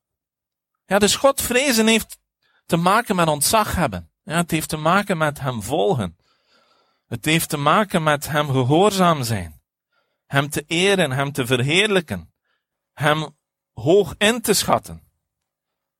Ja, 0.86 0.98
dus 0.98 1.16
God 1.16 1.40
vrezen 1.40 1.86
heeft 1.86 2.18
te 2.66 2.76
maken 2.76 3.16
met 3.16 3.28
ontzag 3.28 3.74
hebben. 3.74 4.10
Ja, 4.22 4.36
het 4.36 4.50
heeft 4.50 4.68
te 4.68 4.76
maken 4.76 5.18
met 5.18 5.40
hem 5.40 5.62
volgen. 5.62 6.16
Het 7.06 7.24
heeft 7.24 7.48
te 7.48 7.56
maken 7.56 8.02
met 8.02 8.28
hem 8.28 8.46
gehoorzaam 8.46 9.22
zijn. 9.22 9.62
Hem 10.26 10.48
te 10.48 10.64
eren, 10.66 11.10
hem 11.10 11.32
te 11.32 11.46
verheerlijken. 11.46 12.32
Hem 12.92 13.36
hoog 13.72 14.14
in 14.18 14.40
te 14.40 14.54
schatten. 14.54 15.02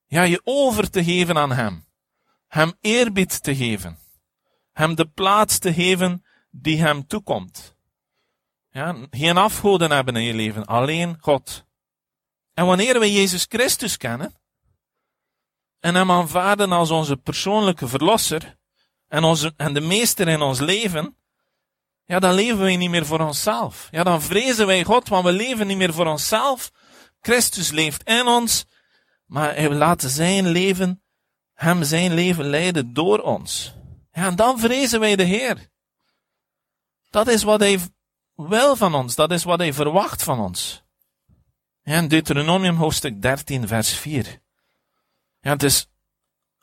Ja, 0.07 0.23
je 0.23 0.41
over 0.45 0.91
te 0.91 1.05
geven 1.05 1.39
aan 1.39 1.53
hem. 1.53 1.87
Hem 2.47 2.73
eerbied 2.81 3.43
te 3.43 3.57
geven. 3.57 3.99
Hem 4.73 4.95
de 4.95 5.09
plaats 5.09 5.59
te 5.59 5.73
geven 5.73 6.25
die 6.51 6.81
hem 6.81 7.07
toekomt. 7.07 7.74
Ja, 8.75 8.97
geen 9.11 9.37
afgoden 9.37 9.91
hebben 9.91 10.17
in 10.17 10.23
je 10.23 10.35
leven, 10.35 10.65
alleen 10.65 11.17
God. 11.21 11.65
En 12.55 12.67
wanneer 12.67 13.01
we 13.01 13.13
Jezus 13.13 13.47
Christus 13.49 13.97
kennen 13.97 14.35
en 15.81 15.95
hem 15.95 16.11
aanvaarden 16.11 16.73
als 16.73 16.91
onze 16.91 17.17
persoonlijke 17.17 17.89
verlosser, 17.89 18.59
en, 19.09 19.25
onze, 19.25 19.55
en 19.57 19.75
de 19.75 19.81
meester 19.81 20.29
in 20.29 20.41
ons 20.41 20.61
leven, 20.61 21.17
ja, 22.05 22.19
dan 22.19 22.35
leven 22.35 22.59
wij 22.59 22.77
niet 22.77 22.91
meer 22.91 23.07
voor 23.07 23.21
onszelf. 23.21 23.89
Ja, 23.91 24.03
dan 24.03 24.23
vrezen 24.23 24.67
wij 24.67 24.85
God, 24.85 25.09
want 25.09 25.25
we 25.25 25.33
leven 25.33 25.67
niet 25.67 25.77
meer 25.77 25.93
voor 25.93 26.07
onszelf. 26.07 26.71
Christus 27.21 27.71
leeft 27.71 28.03
in 28.03 28.27
ons, 28.27 28.65
maar 29.27 29.55
we 29.55 29.75
laten 29.75 30.11
zijn 30.11 30.49
leven, 30.49 31.03
hem 31.53 31.83
zijn 31.83 32.15
leven 32.15 32.45
leiden 32.45 32.93
door 32.93 33.19
ons. 33.19 33.75
Ja, 34.11 34.27
en 34.27 34.37
dan 34.37 34.59
vrezen 34.59 35.01
wij 35.01 35.17
de 35.17 35.23
Heer. 35.23 35.71
Dat 37.11 37.29
is 37.29 37.43
wat 37.43 37.61
hij 37.61 37.79
wil 38.35 38.77
van 38.77 38.95
ons, 38.95 39.15
dat 39.15 39.31
is 39.31 39.45
wat 39.45 39.59
hij 39.59 39.73
verwacht 39.73 40.23
van 40.23 40.39
ons. 40.39 40.83
Ja, 41.83 41.99
in 41.99 42.09
Deuteronomium 42.09 42.77
hoofdstuk 42.77 43.23
13, 43.23 43.69
vers 43.69 43.93
4. 43.93 44.41
Ja, 45.41 45.51
het 45.51 45.63
is 45.63 45.89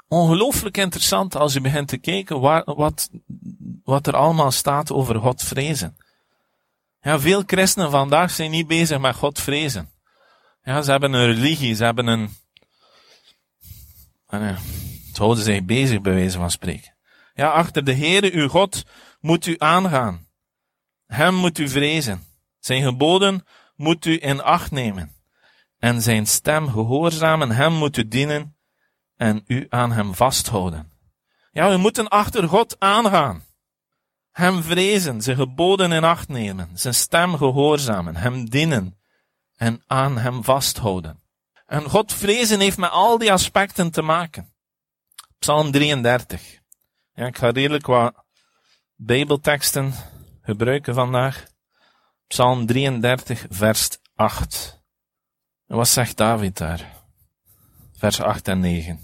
ongelooflijk 0.08 0.78
interessant 0.78 1.36
als 1.36 1.54
je 1.54 1.62
begint 1.62 1.88
te 1.88 1.98
kijken 1.98 2.40
waar, 2.40 2.64
wat, 2.66 3.10
wat 3.84 4.08
er 4.08 4.16
allemaal 4.16 4.52
staat 4.52 4.92
over 4.92 5.20
God 5.20 5.42
vrezen. 5.42 5.98
Ja, 7.02 7.20
veel 7.20 7.44
christenen 7.46 7.92
vandaag 7.92 8.32
zijn 8.32 8.52
niet 8.52 8.68
bezig 8.68 9.00
met 9.00 9.16
God 9.16 9.40
vrezen. 9.40 9.92
Ja, 10.64 10.82
ze 10.82 10.92
hebben 10.92 11.14
een 11.14 11.26
religie, 11.26 11.76
ze 11.76 11.84
hebben 11.84 12.08
een, 12.08 12.30
en, 14.28 14.58
ze 15.14 15.22
houden 15.22 15.44
zich 15.44 15.64
bezig 15.64 16.02
bij 16.02 16.14
wijze 16.14 16.38
van 16.38 16.52
spreken. 16.52 16.96
Ja, 17.34 17.50
achter 17.52 17.84
de 17.84 17.96
Heere 17.96 18.32
uw 18.32 18.48
God 18.48 18.84
moet 19.20 19.46
u 19.46 19.56
aangaan. 19.58 20.28
Hem 21.14 21.34
moet 21.34 21.58
u 21.58 21.70
vrezen. 21.70 22.24
Zijn 22.60 22.84
geboden 22.84 23.46
moet 23.76 24.06
u 24.06 24.18
in 24.22 24.42
acht 24.42 24.72
nemen. 24.72 25.16
En 25.78 26.02
zijn 26.02 26.28
stem 26.28 26.70
gehoorzamen, 26.70 27.52
hem 27.52 27.74
moet 27.74 27.98
u 27.98 28.08
dienen 28.08 28.58
en 29.16 29.44
u 29.48 29.66
aan 29.70 29.92
hem 29.92 30.16
vasthouden. 30.16 30.92
Ja, 31.52 31.70
we 31.70 31.78
moeten 31.78 32.08
achter 32.08 32.48
God 32.48 32.76
aangaan. 32.80 33.44
Hem 34.32 34.64
vrezen, 34.64 35.22
zijn 35.22 35.38
geboden 35.38 35.92
in 35.92 36.04
acht 36.04 36.28
nemen, 36.28 36.70
zijn 36.74 36.94
stem 36.94 37.38
gehoorzamen, 37.38 38.16
hem 38.16 38.50
dienen 38.50 39.00
en 39.56 39.84
aan 39.88 40.18
hem 40.18 40.44
vasthouden. 40.44 41.22
En 41.66 41.90
God 41.90 42.14
vrezen 42.14 42.60
heeft 42.60 42.78
met 42.78 42.92
al 42.92 43.18
die 43.18 43.32
aspecten 43.32 43.92
te 43.92 44.02
maken. 44.02 44.54
Psalm 45.40 45.72
33. 45.72 46.60
Ja, 47.14 47.26
ik 47.26 47.38
ga 47.38 47.50
redelijk 47.50 47.86
wat 47.86 48.26
bijbelteksten 48.96 49.94
gebruiken 50.52 50.94
vandaag. 50.94 51.46
Psalm 52.28 52.66
33, 52.66 53.46
vers 53.50 53.98
8. 54.16 54.82
En 55.68 55.76
wat 55.76 55.88
zegt 55.88 56.18
David 56.18 56.58
daar? 56.58 57.04
Vers 57.98 58.22
8 58.22 58.48
en 58.48 58.60
9. 58.60 59.00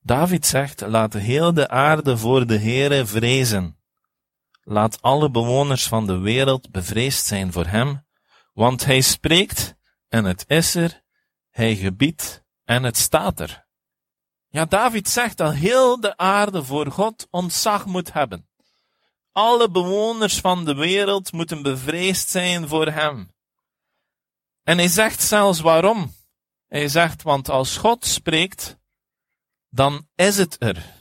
David 0.00 0.46
zegt, 0.46 0.80
laat 0.80 1.12
heel 1.12 1.54
de 1.54 1.68
aarde 1.68 2.16
voor 2.16 2.46
de 2.46 2.58
Heere 2.58 3.06
vrezen. 3.06 3.76
Laat 4.62 5.02
alle 5.02 5.30
bewoners 5.30 5.86
van 5.88 6.06
de 6.06 6.18
wereld 6.18 6.70
bevreesd 6.70 7.26
zijn 7.26 7.52
voor 7.52 7.66
hem, 7.66 8.06
want 8.52 8.84
hij 8.84 9.00
spreekt 9.00 9.74
en 10.08 10.24
het 10.24 10.44
is 10.46 10.74
er, 10.74 11.02
hij 11.50 11.76
gebiedt 11.76 12.44
en 12.64 12.82
het 12.82 12.96
staat 12.96 13.40
er. 13.40 13.66
Ja, 14.48 14.64
David 14.64 15.08
zegt 15.08 15.36
dat 15.36 15.54
heel 15.54 16.00
de 16.00 16.16
aarde 16.16 16.64
voor 16.64 16.90
God 16.90 17.26
ontzag 17.30 17.86
moet 17.86 18.12
hebben. 18.12 18.46
Alle 19.32 19.70
bewoners 19.70 20.40
van 20.40 20.64
de 20.64 20.74
wereld 20.74 21.32
moeten 21.32 21.62
bevreesd 21.62 22.28
zijn 22.28 22.68
voor 22.68 22.86
hem. 22.86 23.30
En 24.62 24.78
hij 24.78 24.88
zegt 24.88 25.22
zelfs 25.22 25.60
waarom. 25.60 26.14
Hij 26.66 26.88
zegt, 26.88 27.22
want 27.22 27.48
als 27.48 27.76
God 27.76 28.06
spreekt, 28.06 28.78
dan 29.68 30.08
is 30.14 30.36
het 30.36 30.56
er. 30.58 31.00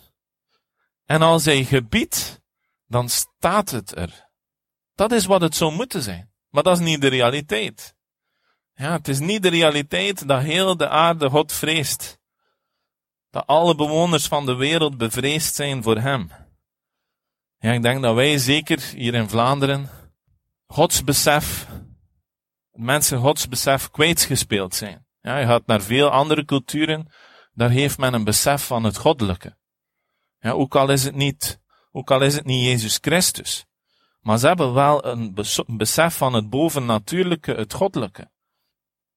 En 1.06 1.22
als 1.22 1.46
hij 1.46 1.64
gebiedt, 1.64 2.42
dan 2.86 3.10
staat 3.10 3.70
het 3.70 3.98
er. 3.98 4.30
Dat 4.96 5.12
is 5.12 5.26
wat 5.26 5.42
het 5.42 5.56
zou 5.56 5.72
moeten 5.74 6.02
zijn. 6.02 6.34
Maar 6.50 6.64
dat 6.64 6.80
is 6.80 6.86
niet 6.86 7.02
de 7.02 7.08
realiteit. 7.08 7.96
Ja, 8.74 8.92
het 8.92 9.08
is 9.08 9.20
niet 9.20 9.44
de 9.44 9.50
realiteit 9.50 10.28
dat 10.28 10.42
heel 10.42 10.78
de 10.78 10.90
aarde 10.90 11.30
God 11.30 11.52
vreest. 11.52 12.20
Dat 13.30 13.48
alle 13.48 13.76
bewoners 13.76 14.28
van 14.28 14.46
de 14.46 14.56
wereld 14.56 14.98
bevreesd 14.98 15.56
zijn 15.56 15.84
voor 15.84 15.98
hem. 15.98 16.32
Ja, 17.62 17.72
ik 17.72 17.82
denk 17.82 18.02
dat 18.02 18.16
wij 18.16 18.38
zeker 18.38 18.82
hier 18.96 19.14
in 19.14 19.30
Vlaanderen 19.30 19.90
Gods 20.66 21.04
besef, 21.04 21.68
mensen 22.72 23.20
Gods 23.20 23.48
besef 23.48 23.90
kwijtgespeeld 23.90 24.76
zijn. 24.76 25.06
Ja, 25.22 25.38
je 25.38 25.46
gaat 25.46 25.66
naar 25.66 25.82
veel 25.82 26.10
andere 26.10 26.46
culturen 26.46 27.12
daar 27.54 27.70
heeft 27.70 27.98
men 27.98 28.14
een 28.14 28.24
besef 28.24 28.66
van 28.66 28.84
het 28.84 28.98
goddelijke. 28.98 29.58
Ja, 30.40 30.52
ook 30.52 30.76
al 30.76 30.90
is 30.90 31.04
het 31.04 31.16
niet, 31.16 31.60
ook 31.92 32.12
al 32.12 32.22
is 32.22 32.36
het 32.36 32.46
niet 32.46 32.64
Jezus 32.64 32.98
Christus. 33.02 33.66
Maar 34.22 34.38
ze 34.38 34.48
hebben 34.48 34.74
wel 34.74 35.06
een 35.06 35.36
besef 35.68 36.18
van 36.18 36.34
het 36.34 36.50
bovennatuurlijke, 36.50 37.54
het 37.54 37.74
goddelijke. 37.74 38.32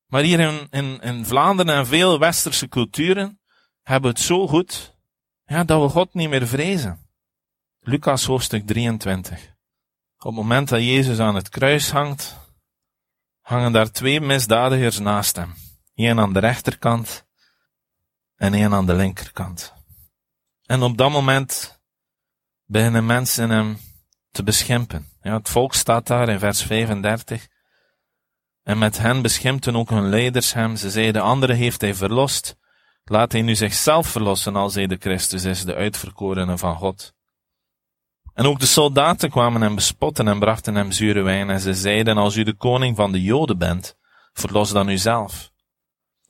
Maar 0.07 0.23
hier 0.23 0.41
in, 0.41 0.67
in, 0.71 1.01
in 1.01 1.25
Vlaanderen 1.25 1.75
en 1.75 1.87
veel 1.87 2.19
westerse 2.19 2.69
culturen 2.69 3.41
hebben 3.83 4.11
het 4.11 4.21
zo 4.21 4.49
goed, 4.49 4.97
ja, 5.45 5.65
dat 5.65 5.83
we 5.83 5.89
God 5.89 6.15
niet 6.15 6.29
meer 6.29 6.47
vrezen. 6.47 7.04
Lucas 7.87 8.25
hoofdstuk 8.25 8.67
23. 8.67 9.55
Op 10.19 10.25
het 10.25 10.35
moment 10.35 10.69
dat 10.69 10.81
Jezus 10.81 11.19
aan 11.19 11.35
het 11.35 11.49
kruis 11.49 11.91
hangt, 11.91 12.37
hangen 13.41 13.73
daar 13.73 13.91
twee 13.91 14.21
misdadigers 14.21 14.99
naast 14.99 15.37
hem. 15.37 15.55
Eén 15.95 16.21
aan 16.21 16.33
de 16.33 16.39
rechterkant 16.39 17.27
en 18.37 18.55
één 18.55 18.73
aan 18.73 18.87
de 18.87 18.95
linkerkant. 18.95 19.75
En 20.67 20.83
op 20.83 20.97
dat 20.97 21.11
moment 21.11 21.81
beginnen 22.65 23.07
mensen 23.07 23.51
hem 23.51 23.79
te 24.31 24.43
beschimpen. 24.43 25.07
Ja, 25.23 25.37
het 25.37 25.49
volk 25.49 25.75
staat 25.75 26.07
daar 26.07 26.29
in 26.29 26.39
vers 26.39 26.63
35. 26.63 27.49
En 28.63 28.79
met 28.79 28.99
hen 28.99 29.23
beschimpten 29.23 29.77
ook 29.77 29.91
hun 29.91 30.09
leiders 30.09 30.53
hem. 30.53 30.77
Ze 30.77 30.91
zeiden, 30.91 31.13
de 31.13 31.21
andere 31.21 31.53
heeft 31.53 31.81
hij 31.81 31.95
verlost. 31.95 32.57
Laat 33.05 33.33
hij 33.33 33.43
nu 33.43 33.55
zichzelf 33.55 34.07
verlossen 34.07 34.57
als 34.57 34.75
hij 34.75 34.87
de 34.87 34.97
Christus 34.97 35.45
is, 35.45 35.65
de 35.65 35.75
uitverkorene 35.75 36.59
van 36.59 36.77
God. 36.77 37.15
En 38.35 38.47
ook 38.47 38.61
de 38.61 38.67
soldaten 38.67 39.31
kwamen 39.31 39.61
hem 39.61 39.75
bespotten 39.75 40.29
en 40.29 40.39
brachten 40.39 40.75
hem 40.75 40.93
zure 40.93 41.23
wijn. 41.23 41.51
En 41.51 41.61
ze 41.61 41.75
zeiden, 41.75 42.17
als 42.17 42.37
u 42.37 42.43
de 42.43 42.55
koning 42.57 42.97
van 42.97 43.13
de 43.13 43.23
Joden 43.23 43.59
bent, 43.59 43.97
verlos 44.33 44.71
dan 44.71 44.89
uzelf. 44.89 45.53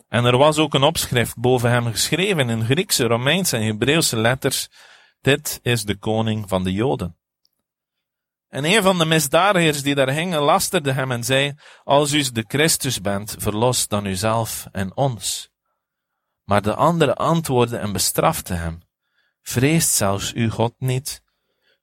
En 0.08 0.24
er 0.24 0.36
was 0.36 0.58
ook 0.58 0.74
een 0.74 0.82
opschrift 0.82 1.38
boven 1.38 1.70
hem 1.70 1.86
geschreven 1.86 2.48
in 2.48 2.64
Griekse, 2.64 3.04
Romeinse 3.04 3.56
en 3.56 3.62
Hebreeuwse 3.62 4.16
letters. 4.16 4.68
Dit 5.20 5.60
is 5.62 5.84
de 5.84 5.96
koning 5.96 6.48
van 6.48 6.64
de 6.64 6.72
Joden. 6.72 7.16
En 8.48 8.64
een 8.64 8.82
van 8.82 8.98
de 8.98 9.04
misdadigers 9.04 9.82
die 9.82 9.94
daar 9.94 10.10
hingen 10.10 10.40
lasterde 10.40 10.92
hem 10.92 11.10
en 11.12 11.24
zei, 11.24 11.54
als 11.84 12.12
u 12.12 12.32
de 12.32 12.44
Christus 12.48 13.00
bent, 13.00 13.34
verlos 13.38 13.88
dan 13.88 14.04
uzelf 14.04 14.66
en 14.72 14.96
ons. 14.96 15.50
Maar 16.44 16.62
de 16.62 16.74
andere 16.74 17.14
antwoordde 17.14 17.76
en 17.76 17.92
bestrafte 17.92 18.54
hem, 18.54 18.82
vreest 19.42 19.90
zelfs 19.90 20.32
u 20.34 20.50
God 20.50 20.74
niet, 20.78 21.22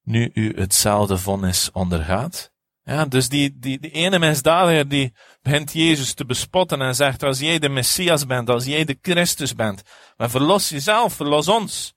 nu 0.04 0.32
u 0.34 0.54
hetzelfde 0.56 1.18
vonnis 1.18 1.72
ondergaat? 1.72 2.52
Ja, 2.84 3.06
dus 3.06 3.30
die, 3.30 3.60
die, 3.60 3.80
die 3.80 3.92
ene 3.92 4.20
misdadiger 4.20 4.88
die 4.88 5.14
begint 5.42 5.74
Jezus 5.74 6.14
te 6.14 6.26
bespotten 6.26 6.82
en 6.82 6.96
zegt, 6.96 7.24
als 7.24 7.40
jij 7.40 7.60
de 7.60 7.70
Messias 7.70 8.26
bent, 8.26 8.50
als 8.50 8.66
jij 8.66 8.86
de 8.86 8.98
Christus 9.02 9.56
bent, 9.56 9.82
maar 10.18 10.30
verlos 10.30 10.70
jezelf, 10.70 11.14
verlos 11.14 11.48
ons. 11.48 11.94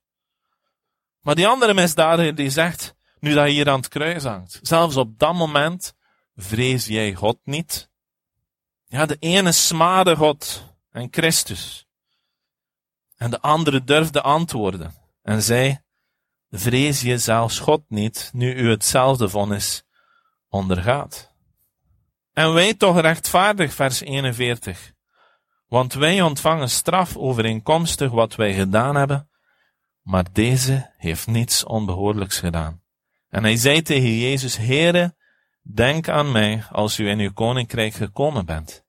Maar 1.20 1.34
die 1.34 1.46
andere 1.46 1.74
misdadiger 1.74 2.34
die 2.34 2.50
zegt, 2.50 2.94
nu 3.18 3.34
dat 3.34 3.46
je 3.46 3.52
hier 3.52 3.70
aan 3.70 3.78
het 3.78 3.88
kruis 3.88 4.24
hangt, 4.24 4.58
zelfs 4.62 4.96
op 4.96 5.18
dat 5.18 5.34
moment 5.34 5.94
vrees 6.36 6.86
jij 6.86 7.14
God 7.14 7.38
niet. 7.44 7.90
Ja, 8.86 9.06
de 9.06 9.16
ene 9.18 9.52
smaadde 9.52 10.16
God 10.16 10.74
en 10.90 11.08
Christus. 11.10 11.86
En 13.16 13.30
de 13.30 13.40
andere 13.40 13.84
durfde 13.84 14.22
antwoorden 14.22 14.94
en 15.22 15.42
zei, 15.42 15.83
vrees 16.56 17.00
je 17.00 17.18
zelfs 17.18 17.58
God 17.58 17.82
niet, 17.88 18.30
nu 18.32 18.54
u 18.54 18.70
hetzelfde 18.70 19.28
vonnis 19.28 19.84
ondergaat. 20.48 21.32
En 22.32 22.52
wij 22.52 22.74
toch 22.74 23.00
rechtvaardig, 23.00 23.74
vers 23.74 24.00
41. 24.00 24.92
Want 25.66 25.94
wij 25.94 26.22
ontvangen 26.22 26.70
straf 26.70 27.16
overeenkomstig 27.16 28.10
wat 28.10 28.34
wij 28.34 28.54
gedaan 28.54 28.94
hebben, 28.96 29.28
maar 30.02 30.24
deze 30.32 30.92
heeft 30.96 31.26
niets 31.26 31.64
onbehoorlijks 31.64 32.38
gedaan. 32.38 32.82
En 33.28 33.42
hij 33.42 33.56
zei 33.56 33.82
tegen 33.82 34.18
Jezus, 34.18 34.56
Heere, 34.56 35.16
denk 35.62 36.08
aan 36.08 36.32
mij 36.32 36.64
als 36.70 36.98
u 36.98 37.08
in 37.08 37.18
uw 37.18 37.32
koninkrijk 37.32 37.94
gekomen 37.94 38.46
bent. 38.46 38.84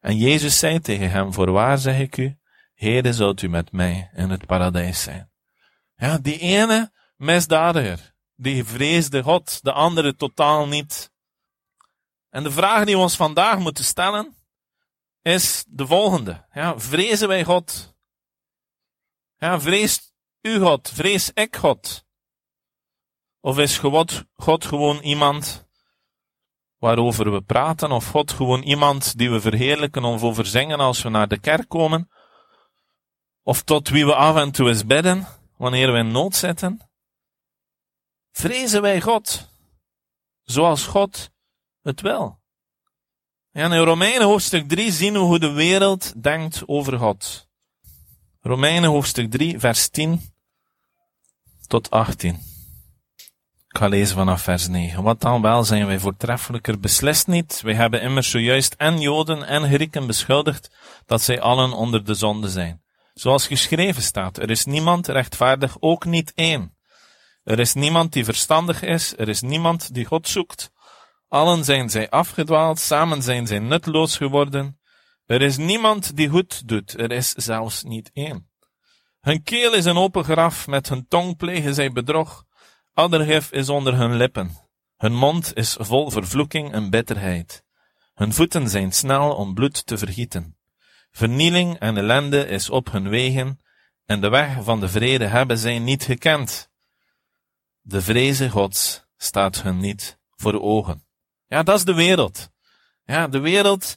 En 0.00 0.16
Jezus 0.16 0.58
zei 0.58 0.80
tegen 0.80 1.10
hem, 1.10 1.32
voorwaar 1.32 1.78
zeg 1.78 1.98
ik 1.98 2.16
u, 2.16 2.38
Heere 2.74 3.12
zult 3.12 3.42
u 3.42 3.48
met 3.48 3.72
mij 3.72 4.10
in 4.14 4.30
het 4.30 4.46
paradijs 4.46 5.02
zijn. 5.02 5.31
Ja, 6.02 6.18
die 6.18 6.38
ene 6.38 6.92
misdadiger, 7.16 8.14
die 8.34 8.64
vreesde 8.64 9.22
God, 9.22 9.62
de 9.62 9.72
andere 9.72 10.16
totaal 10.16 10.66
niet. 10.66 11.12
En 12.30 12.42
de 12.42 12.50
vraag 12.50 12.84
die 12.84 12.94
we 12.94 13.02
ons 13.02 13.16
vandaag 13.16 13.58
moeten 13.58 13.84
stellen, 13.84 14.36
is 15.20 15.64
de 15.68 15.86
volgende. 15.86 16.46
Ja, 16.52 16.78
vrezen 16.78 17.28
wij 17.28 17.44
God? 17.44 17.94
Ja, 19.36 19.60
vreest 19.60 20.12
u 20.40 20.58
God? 20.58 20.88
Vrees 20.88 21.30
ik 21.34 21.56
God? 21.56 22.04
Of 23.40 23.58
is 23.58 23.78
God, 23.78 24.24
gewoon 24.64 24.98
iemand 24.98 25.68
waarover 26.78 27.32
we 27.32 27.42
praten? 27.42 27.90
Of 27.90 28.08
God 28.08 28.32
gewoon 28.32 28.62
iemand 28.62 29.18
die 29.18 29.30
we 29.30 29.40
verheerlijken 29.40 30.04
of 30.04 30.22
over 30.22 30.46
zingen 30.46 30.80
als 30.80 31.02
we 31.02 31.08
naar 31.08 31.28
de 31.28 31.38
kerk 31.38 31.68
komen? 31.68 32.10
Of 33.42 33.62
tot 33.62 33.88
wie 33.88 34.06
we 34.06 34.14
af 34.14 34.36
en 34.36 34.50
toe 34.50 34.68
eens 34.68 34.86
bidden 34.86 35.40
wanneer 35.62 35.92
we 35.92 35.98
in 35.98 36.12
nood 36.12 36.34
zitten? 36.34 36.80
Vrezen 38.32 38.82
wij 38.82 39.00
God 39.00 39.48
zoals 40.42 40.86
God 40.86 41.30
het 41.82 42.00
wil? 42.00 42.40
Ja, 43.50 43.72
in 43.72 43.84
Romeinen 43.84 44.26
hoofdstuk 44.26 44.68
3 44.68 44.92
zien 44.92 45.12
we 45.12 45.18
hoe 45.18 45.38
de 45.38 45.52
wereld 45.52 46.22
denkt 46.22 46.62
over 46.66 46.98
God. 46.98 47.48
Romeinen 48.40 48.90
hoofdstuk 48.90 49.30
3, 49.30 49.58
vers 49.58 49.88
10 49.88 50.32
tot 51.66 51.90
18. 51.90 52.34
Ik 53.68 53.78
ga 53.78 53.86
lezen 53.86 54.16
vanaf 54.16 54.42
vers 54.42 54.68
9. 54.68 55.02
Wat 55.02 55.20
dan 55.20 55.42
wel 55.42 55.64
zijn 55.64 55.86
wij 55.86 55.98
voortreffelijker 55.98 56.80
beslist 56.80 57.26
niet. 57.26 57.60
Wij 57.60 57.74
hebben 57.74 58.02
immers 58.02 58.30
zojuist 58.30 58.74
en 58.74 59.00
Joden 59.00 59.46
en 59.46 59.72
Grieken 59.72 60.06
beschuldigd 60.06 60.70
dat 61.06 61.22
zij 61.22 61.40
allen 61.40 61.72
onder 61.72 62.04
de 62.04 62.14
zonde 62.14 62.48
zijn. 62.48 62.81
Zoals 63.22 63.46
geschreven 63.46 64.02
staat, 64.02 64.38
er 64.38 64.50
is 64.50 64.64
niemand 64.64 65.06
rechtvaardig, 65.08 65.76
ook 65.80 66.04
niet 66.04 66.32
één. 66.34 66.76
Er 67.44 67.58
is 67.58 67.74
niemand 67.74 68.12
die 68.12 68.24
verstandig 68.24 68.82
is, 68.82 69.14
er 69.16 69.28
is 69.28 69.40
niemand 69.40 69.94
die 69.94 70.04
God 70.04 70.28
zoekt. 70.28 70.72
Allen 71.28 71.64
zijn 71.64 71.90
zij 71.90 72.10
afgedwaald, 72.10 72.78
samen 72.78 73.22
zijn 73.22 73.46
zij 73.46 73.58
nutteloos 73.58 74.16
geworden. 74.16 74.80
Er 75.26 75.42
is 75.42 75.56
niemand 75.56 76.16
die 76.16 76.28
goed 76.28 76.68
doet, 76.68 76.98
er 76.98 77.12
is 77.12 77.30
zelfs 77.30 77.82
niet 77.82 78.10
één. 78.12 78.50
Hun 79.20 79.42
keel 79.42 79.74
is 79.74 79.84
een 79.84 79.96
open 79.96 80.24
graf, 80.24 80.66
met 80.66 80.88
hun 80.88 81.06
tong 81.08 81.36
plegen 81.36 81.74
zij 81.74 81.92
bedrog. 81.92 82.44
Addergif 82.92 83.52
is 83.52 83.68
onder 83.68 83.96
hun 83.96 84.16
lippen. 84.16 84.56
Hun 84.96 85.14
mond 85.14 85.56
is 85.56 85.76
vol 85.78 86.10
vervloeking 86.10 86.72
en 86.72 86.90
bitterheid. 86.90 87.64
Hun 88.14 88.32
voeten 88.32 88.68
zijn 88.68 88.92
snel 88.92 89.34
om 89.34 89.54
bloed 89.54 89.86
te 89.86 89.98
vergieten. 89.98 90.56
Vernieling 91.12 91.78
en 91.78 91.96
ellende 91.96 92.46
is 92.46 92.70
op 92.70 92.92
hun 92.92 93.08
wegen, 93.08 93.60
en 94.04 94.20
de 94.20 94.28
weg 94.28 94.64
van 94.64 94.80
de 94.80 94.88
vrede 94.88 95.26
hebben 95.26 95.58
zij 95.58 95.78
niet 95.78 96.02
gekend. 96.02 96.70
De 97.80 98.02
vreze 98.02 98.50
Gods 98.50 99.04
staat 99.16 99.62
hun 99.62 99.78
niet 99.78 100.18
voor 100.30 100.60
ogen. 100.60 101.06
Ja, 101.46 101.62
dat 101.62 101.76
is 101.76 101.84
de 101.84 101.94
wereld. 101.94 102.50
Ja, 103.04 103.28
de 103.28 103.38
wereld, 103.38 103.96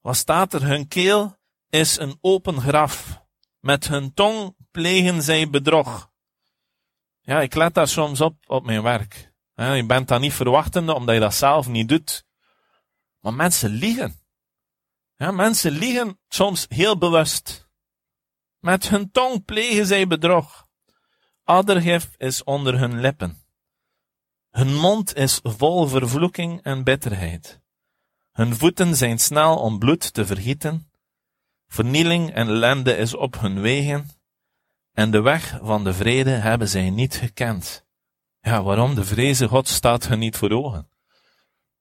wat 0.00 0.16
staat 0.16 0.52
er? 0.52 0.62
Hun 0.62 0.88
keel 0.88 1.36
is 1.68 1.98
een 1.98 2.18
open 2.20 2.60
graf. 2.60 3.22
Met 3.60 3.88
hun 3.88 4.14
tong 4.14 4.56
plegen 4.70 5.22
zij 5.22 5.50
bedrog. 5.50 6.10
Ja, 7.20 7.40
ik 7.40 7.54
let 7.54 7.74
daar 7.74 7.88
soms 7.88 8.20
op 8.20 8.36
op 8.46 8.64
mijn 8.64 8.82
werk. 8.82 9.32
je 9.54 9.84
bent 9.86 10.08
dat 10.08 10.20
niet 10.20 10.32
verwachtende 10.32 10.94
omdat 10.94 11.14
je 11.14 11.20
dat 11.20 11.34
zelf 11.34 11.68
niet 11.68 11.88
doet. 11.88 12.24
Maar 13.20 13.34
mensen 13.34 13.70
liegen. 13.70 14.23
Mensen 15.16 15.72
liegen 15.72 16.18
soms 16.28 16.66
heel 16.68 16.98
bewust. 16.98 17.68
Met 18.58 18.88
hun 18.88 19.10
tong 19.10 19.44
plegen 19.44 19.86
zij 19.86 20.06
bedrog. 20.06 20.66
Addergif 21.42 22.10
is 22.16 22.44
onder 22.44 22.78
hun 22.78 23.00
lippen. 23.00 23.42
Hun 24.50 24.74
mond 24.74 25.14
is 25.14 25.40
vol 25.42 25.86
vervloeking 25.86 26.62
en 26.62 26.84
bitterheid. 26.84 27.60
Hun 28.32 28.56
voeten 28.56 28.96
zijn 28.96 29.18
snel 29.18 29.58
om 29.58 29.78
bloed 29.78 30.14
te 30.14 30.26
vergieten. 30.26 30.90
Vernieling 31.66 32.34
en 32.34 32.48
ellende 32.48 32.96
is 32.96 33.14
op 33.14 33.40
hun 33.40 33.60
wegen 33.60 34.08
en 34.94 35.10
de 35.10 35.20
weg 35.20 35.58
van 35.62 35.84
de 35.84 35.92
vrede 35.92 36.30
hebben 36.30 36.68
zij 36.68 36.90
niet 36.90 37.14
gekend. 37.14 37.86
Ja, 38.40 38.62
waarom? 38.62 38.94
De 38.94 39.04
vreze 39.04 39.48
God 39.48 39.68
staat 39.68 40.08
hun 40.08 40.18
niet 40.18 40.36
voor 40.36 40.50
ogen. 40.50 40.88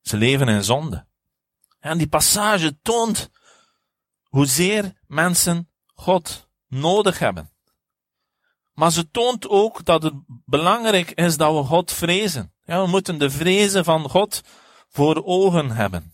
Ze 0.01 0.17
leven 0.17 0.47
in 0.47 0.63
zonde. 0.63 1.05
En 1.83 1.97
die 1.97 2.07
passage 2.07 2.79
toont 2.81 3.29
hoezeer 4.23 4.93
mensen 5.07 5.69
God 5.93 6.49
nodig 6.67 7.19
hebben. 7.19 7.51
Maar 8.73 8.91
ze 8.91 9.09
toont 9.09 9.47
ook 9.47 9.85
dat 9.85 10.03
het 10.03 10.13
belangrijk 10.45 11.11
is 11.11 11.37
dat 11.37 11.53
we 11.55 11.63
God 11.63 11.91
vrezen. 11.91 12.53
Ja, 12.65 12.81
we 12.81 12.87
moeten 12.87 13.17
de 13.17 13.29
vrezen 13.29 13.83
van 13.83 14.09
God 14.09 14.41
voor 14.89 15.23
ogen 15.25 15.71
hebben. 15.71 16.13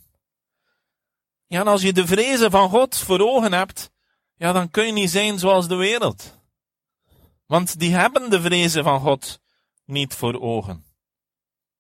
Ja, 1.47 1.59
en 1.59 1.67
als 1.67 1.81
je 1.81 1.93
de 1.93 2.07
vrezen 2.07 2.51
van 2.51 2.69
God 2.69 2.97
voor 2.97 3.19
ogen 3.19 3.53
hebt, 3.53 3.91
ja, 4.35 4.51
dan 4.51 4.69
kun 4.69 4.85
je 4.85 4.91
niet 4.91 5.11
zijn 5.11 5.39
zoals 5.39 5.67
de 5.67 5.75
wereld. 5.75 6.39
Want 7.45 7.79
die 7.79 7.95
hebben 7.95 8.29
de 8.29 8.41
vrezen 8.41 8.83
van 8.83 8.99
God 8.99 9.39
niet 9.85 10.13
voor 10.13 10.41
ogen. 10.41 10.85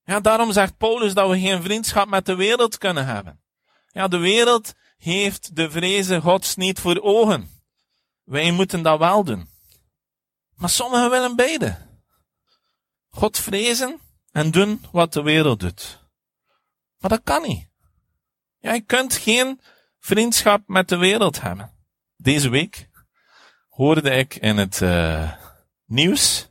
Ja, 0.03 0.19
daarom 0.19 0.51
zegt 0.51 0.77
Paulus 0.77 1.13
dat 1.13 1.29
we 1.29 1.39
geen 1.39 1.63
vriendschap 1.63 2.07
met 2.07 2.25
de 2.25 2.35
wereld 2.35 2.77
kunnen 2.77 3.05
hebben. 3.05 3.41
Ja, 3.91 4.07
de 4.07 4.17
wereld 4.17 4.73
heeft 4.97 5.55
de 5.55 5.71
vrezen 5.71 6.21
Gods 6.21 6.55
niet 6.55 6.79
voor 6.79 7.01
ogen. 7.01 7.61
Wij 8.23 8.51
moeten 8.51 8.81
dat 8.81 8.99
wel 8.99 9.23
doen. 9.23 9.49
Maar 10.55 10.69
sommigen 10.69 11.09
willen 11.09 11.35
beide. 11.35 11.77
God 13.09 13.37
vrezen 13.37 13.99
en 14.31 14.51
doen 14.51 14.85
wat 14.91 15.13
de 15.13 15.21
wereld 15.21 15.59
doet. 15.59 16.07
Maar 16.97 17.09
dat 17.09 17.21
kan 17.23 17.41
niet. 17.41 17.69
Ja, 18.59 18.73
je 18.73 18.81
kunt 18.81 19.13
geen 19.13 19.61
vriendschap 19.99 20.67
met 20.67 20.89
de 20.89 20.97
wereld 20.97 21.41
hebben. 21.41 21.71
Deze 22.15 22.49
week 22.49 22.89
hoorde 23.67 24.09
ik 24.09 24.35
in 24.35 24.57
het 24.57 24.81
uh, 24.81 25.33
nieuws 25.85 26.49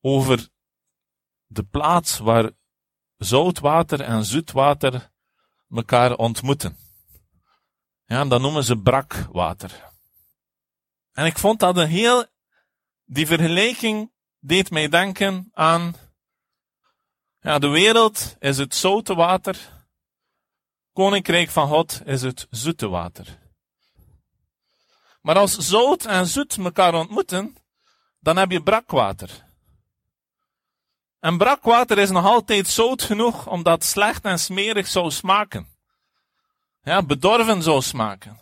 over 0.00 0.48
de 1.46 1.62
plaats 1.62 2.18
waar 2.18 2.50
zoutwater 3.16 4.00
en 4.00 4.24
zoetwater 4.24 5.10
elkaar 5.70 6.14
ontmoeten. 6.16 6.76
Ja, 8.04 8.24
dat 8.24 8.40
noemen 8.40 8.64
ze 8.64 8.78
brakwater. 8.78 9.84
En 11.12 11.26
ik 11.26 11.38
vond 11.38 11.60
dat 11.60 11.76
een 11.76 11.88
heel, 11.88 12.24
die 13.04 13.26
vergelijking 13.26 14.12
deed 14.38 14.70
mij 14.70 14.88
denken 14.88 15.50
aan, 15.52 15.94
ja, 17.40 17.58
de 17.58 17.68
wereld 17.68 18.36
is 18.38 18.58
het 18.58 18.74
zoute 18.74 19.14
water, 19.14 19.86
koninkrijk 20.92 21.50
van 21.50 21.68
God 21.68 22.00
is 22.04 22.22
het 22.22 22.46
zoete 22.50 22.88
water. 22.88 23.38
Maar 25.20 25.38
als 25.38 25.56
zout 25.56 26.04
en 26.04 26.26
zoet 26.26 26.56
elkaar 26.56 26.94
ontmoeten, 26.94 27.56
dan 28.20 28.36
heb 28.36 28.50
je 28.50 28.62
brakwater. 28.62 29.45
En 31.26 31.38
brakwater 31.38 31.98
is 31.98 32.10
nog 32.10 32.24
altijd 32.24 32.68
zout 32.68 33.02
genoeg 33.02 33.46
omdat 33.46 33.84
slecht 33.84 34.24
en 34.24 34.38
smerig 34.38 34.86
zou 34.86 35.10
smaken. 35.10 35.66
Ja, 36.82 37.02
bedorven 37.02 37.62
zou 37.62 37.82
smaken. 37.82 38.40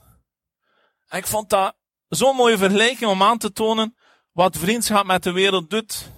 En 1.09 1.19
ik 1.19 1.27
vond 1.27 1.51
dat 1.51 1.77
zo'n 2.09 2.37
mooie 2.37 2.59
vergelijking 2.59 3.11
om 3.11 3.23
aan 3.23 3.39
te 3.39 3.53
tonen 3.53 3.97
wat 4.33 4.57
vriendschap 4.57 5.05
met 5.05 5.23
de 5.23 5.33
wereld 5.33 5.71
doet. 5.71 6.11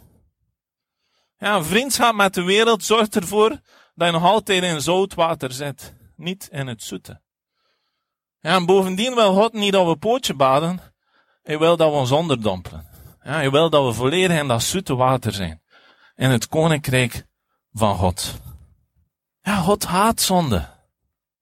Ja, 1.38 1.62
vriendschap 1.62 2.14
met 2.14 2.35
de 2.35 2.42
wereld 2.42 2.85
zorgt 2.85 3.16
ervoor 3.16 3.50
dat 3.94 4.07
je 4.07 4.12
nog 4.12 4.24
altijd 4.24 4.62
in 4.62 4.81
zout 4.81 5.14
water 5.14 5.52
zit, 5.52 5.94
niet 6.16 6.48
in 6.50 6.66
het 6.66 6.83
zoete. 6.83 7.20
Ja, 8.40 8.55
en 8.55 8.66
bovendien 8.66 9.14
wil 9.14 9.35
God 9.35 9.52
niet 9.52 9.72
dat 9.72 9.87
we 9.87 9.96
pootje 9.96 10.35
baden, 10.35 10.81
hij 11.42 11.59
wil 11.59 11.76
dat 11.76 11.90
we 11.90 11.96
ons 11.96 12.11
onderdompelen. 12.11 12.88
Ja, 13.22 13.33
hij 13.33 13.50
wil 13.50 13.70
dat 13.70 13.85
we 13.85 13.92
volledig 13.92 14.38
in 14.38 14.48
dat 14.48 14.62
zoete 14.62 14.94
water 14.94 15.33
zijn 15.33 15.64
in 16.16 16.31
het 16.31 16.48
koninkrijk 16.48 17.26
van 17.72 17.96
God. 17.96 18.40
Ja, 19.40 19.57
God 19.57 19.85
haat 19.85 20.20
zonde. 20.20 20.68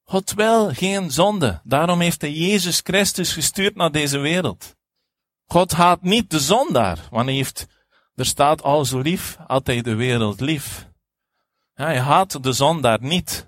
God 0.05 0.33
wil 0.33 0.75
geen 0.75 1.11
zonde. 1.11 1.61
Daarom 1.65 2.01
heeft 2.01 2.21
hij 2.21 2.33
Jezus 2.33 2.81
Christus 2.83 3.33
gestuurd 3.33 3.75
naar 3.75 3.93
deze 3.93 4.19
wereld. 4.19 4.77
God 5.47 5.73
haat 5.73 6.03
niet 6.03 6.31
de 6.31 6.41
zondaar, 6.41 6.99
want 7.11 7.27
hij 7.27 7.35
heeft, 7.35 7.67
er 8.15 8.27
staat 8.27 8.63
al 8.63 8.85
zo 8.85 8.99
lief, 8.99 9.37
altijd 9.47 9.85
de 9.85 9.95
wereld 9.95 10.41
lief. 10.41 10.89
Hij 11.75 11.99
haat 11.99 12.43
de 12.43 12.53
zondaar 12.53 12.99
niet. 13.01 13.47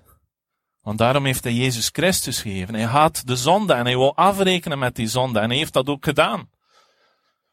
Want 0.81 0.97
daarom 0.97 1.25
heeft 1.25 1.43
hij 1.43 1.53
Jezus 1.53 1.89
Christus 1.91 2.41
gegeven. 2.41 2.73
Hij 2.73 2.85
haat 2.85 3.27
de 3.27 3.35
zonde 3.35 3.73
en 3.73 3.85
hij 3.85 3.97
wil 3.97 4.15
afrekenen 4.15 4.79
met 4.79 4.95
die 4.95 5.07
zonde. 5.07 5.39
En 5.39 5.49
hij 5.49 5.57
heeft 5.57 5.73
dat 5.73 5.87
ook 5.87 6.05
gedaan. 6.05 6.49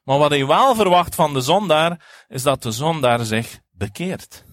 Maar 0.03 0.19
wat 0.19 0.31
hij 0.31 0.47
wel 0.47 0.75
verwacht 0.75 1.15
van 1.15 1.33
de 1.33 1.41
zondaar, 1.41 2.25
is 2.29 2.43
dat 2.43 2.63
de 2.63 2.71
zondaar 2.71 3.25
zich 3.25 3.61
bekeert. 3.77 4.45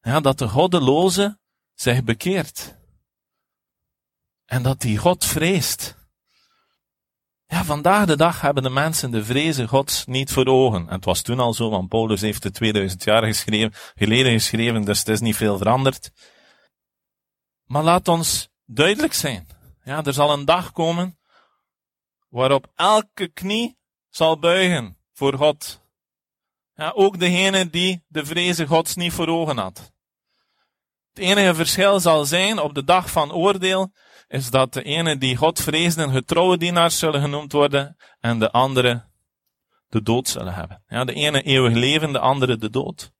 Ja, 0.00 0.20
dat 0.20 0.38
de 0.38 0.48
goddeloze 0.48 1.38
zich 1.74 2.04
bekeert. 2.04 2.76
En 4.44 4.62
dat 4.62 4.80
die 4.80 4.98
God 4.98 5.24
vreest. 5.24 5.96
Ja, 7.46 7.64
vandaag 7.64 8.06
de 8.06 8.16
dag 8.16 8.40
hebben 8.40 8.62
de 8.62 8.70
mensen 8.70 9.10
de 9.10 9.24
vrezen 9.24 9.68
Gods 9.68 10.04
niet 10.06 10.32
voor 10.32 10.46
ogen. 10.46 10.88
En 10.88 10.94
het 10.94 11.04
was 11.04 11.22
toen 11.22 11.40
al 11.40 11.54
zo, 11.54 11.70
want 11.70 11.88
Paulus 11.88 12.20
heeft 12.20 12.44
het 12.44 12.54
2000 12.54 13.04
jaar 13.04 13.24
geschreven, 13.24 13.72
geleden 13.94 14.32
geschreven, 14.32 14.84
dus 14.84 14.98
het 14.98 15.08
is 15.08 15.20
niet 15.20 15.36
veel 15.36 15.58
veranderd. 15.58 16.10
Maar 17.64 17.82
laat 17.82 18.08
ons 18.08 18.48
duidelijk 18.64 19.12
zijn. 19.12 19.48
Ja, 19.84 20.04
er 20.04 20.12
zal 20.12 20.32
een 20.32 20.44
dag 20.44 20.72
komen 20.72 21.18
waarop 22.28 22.72
elke 22.74 23.28
knie 23.28 23.78
zal 24.08 24.38
buigen 24.38 24.98
voor 25.12 25.34
God. 25.34 25.83
Ja, 26.74 26.92
ook 26.94 27.18
degene 27.18 27.70
die 27.70 28.04
de 28.08 28.24
vrezen 28.24 28.66
Gods 28.66 28.94
niet 28.94 29.12
voor 29.12 29.28
ogen 29.28 29.56
had. 29.56 29.92
Het 31.12 31.24
enige 31.24 31.54
verschil 31.54 32.00
zal 32.00 32.24
zijn 32.24 32.58
op 32.58 32.74
de 32.74 32.84
dag 32.84 33.10
van 33.10 33.32
oordeel, 33.32 33.92
is 34.28 34.50
dat 34.50 34.72
de 34.72 34.82
ene 34.82 35.18
die 35.18 35.36
God 35.36 35.60
vreesden 35.60 36.10
getrouwe 36.10 36.58
dienaars 36.58 36.98
zullen 36.98 37.20
genoemd 37.20 37.52
worden, 37.52 37.96
en 38.20 38.38
de 38.38 38.50
andere 38.50 39.04
de 39.88 40.02
dood 40.02 40.28
zullen 40.28 40.54
hebben. 40.54 40.82
Ja, 40.86 41.04
de 41.04 41.12
ene 41.12 41.42
eeuwig 41.42 41.74
leven, 41.74 42.12
de 42.12 42.18
andere 42.18 42.56
de 42.56 42.70
dood. 42.70 43.12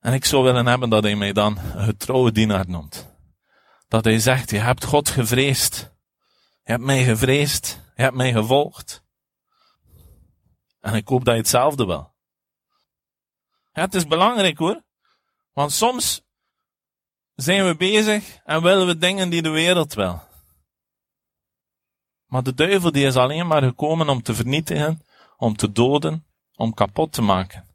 En 0.00 0.12
ik 0.12 0.24
zou 0.24 0.44
willen 0.44 0.66
hebben 0.66 0.90
dat 0.90 1.02
hij 1.02 1.16
mij 1.16 1.32
dan 1.32 1.58
getrouwe 1.58 2.32
dienaar 2.32 2.68
noemt. 2.68 3.08
Dat 3.88 4.04
hij 4.04 4.18
zegt, 4.18 4.50
je 4.50 4.58
hebt 4.58 4.84
God 4.84 5.08
gevreesd. 5.08 5.94
Je 6.62 6.70
hebt 6.70 6.84
mij 6.84 7.04
gevreesd. 7.04 7.80
Je 7.94 8.02
hebt 8.02 8.14
mij 8.14 8.32
gevolgd. 8.32 9.02
En 10.80 10.94
ik 10.94 11.08
hoop 11.08 11.24
dat 11.24 11.34
je 11.34 11.40
hetzelfde 11.40 11.86
wil. 11.86 12.14
Het 13.70 13.94
is 13.94 14.06
belangrijk 14.06 14.58
hoor. 14.58 14.82
Want 15.52 15.72
soms 15.72 16.22
zijn 17.34 17.66
we 17.66 17.76
bezig 17.76 18.38
en 18.44 18.62
willen 18.62 18.86
we 18.86 18.98
dingen 18.98 19.30
die 19.30 19.42
de 19.42 19.50
wereld 19.50 19.94
wil. 19.94 20.28
Maar 22.26 22.42
de 22.42 22.54
duivel 22.54 22.92
die 22.92 23.06
is 23.06 23.16
alleen 23.16 23.46
maar 23.46 23.62
gekomen 23.62 24.08
om 24.08 24.22
te 24.22 24.34
vernietigen, 24.34 25.04
om 25.36 25.56
te 25.56 25.72
doden, 25.72 26.26
om 26.54 26.74
kapot 26.74 27.12
te 27.12 27.22
maken. 27.22 27.68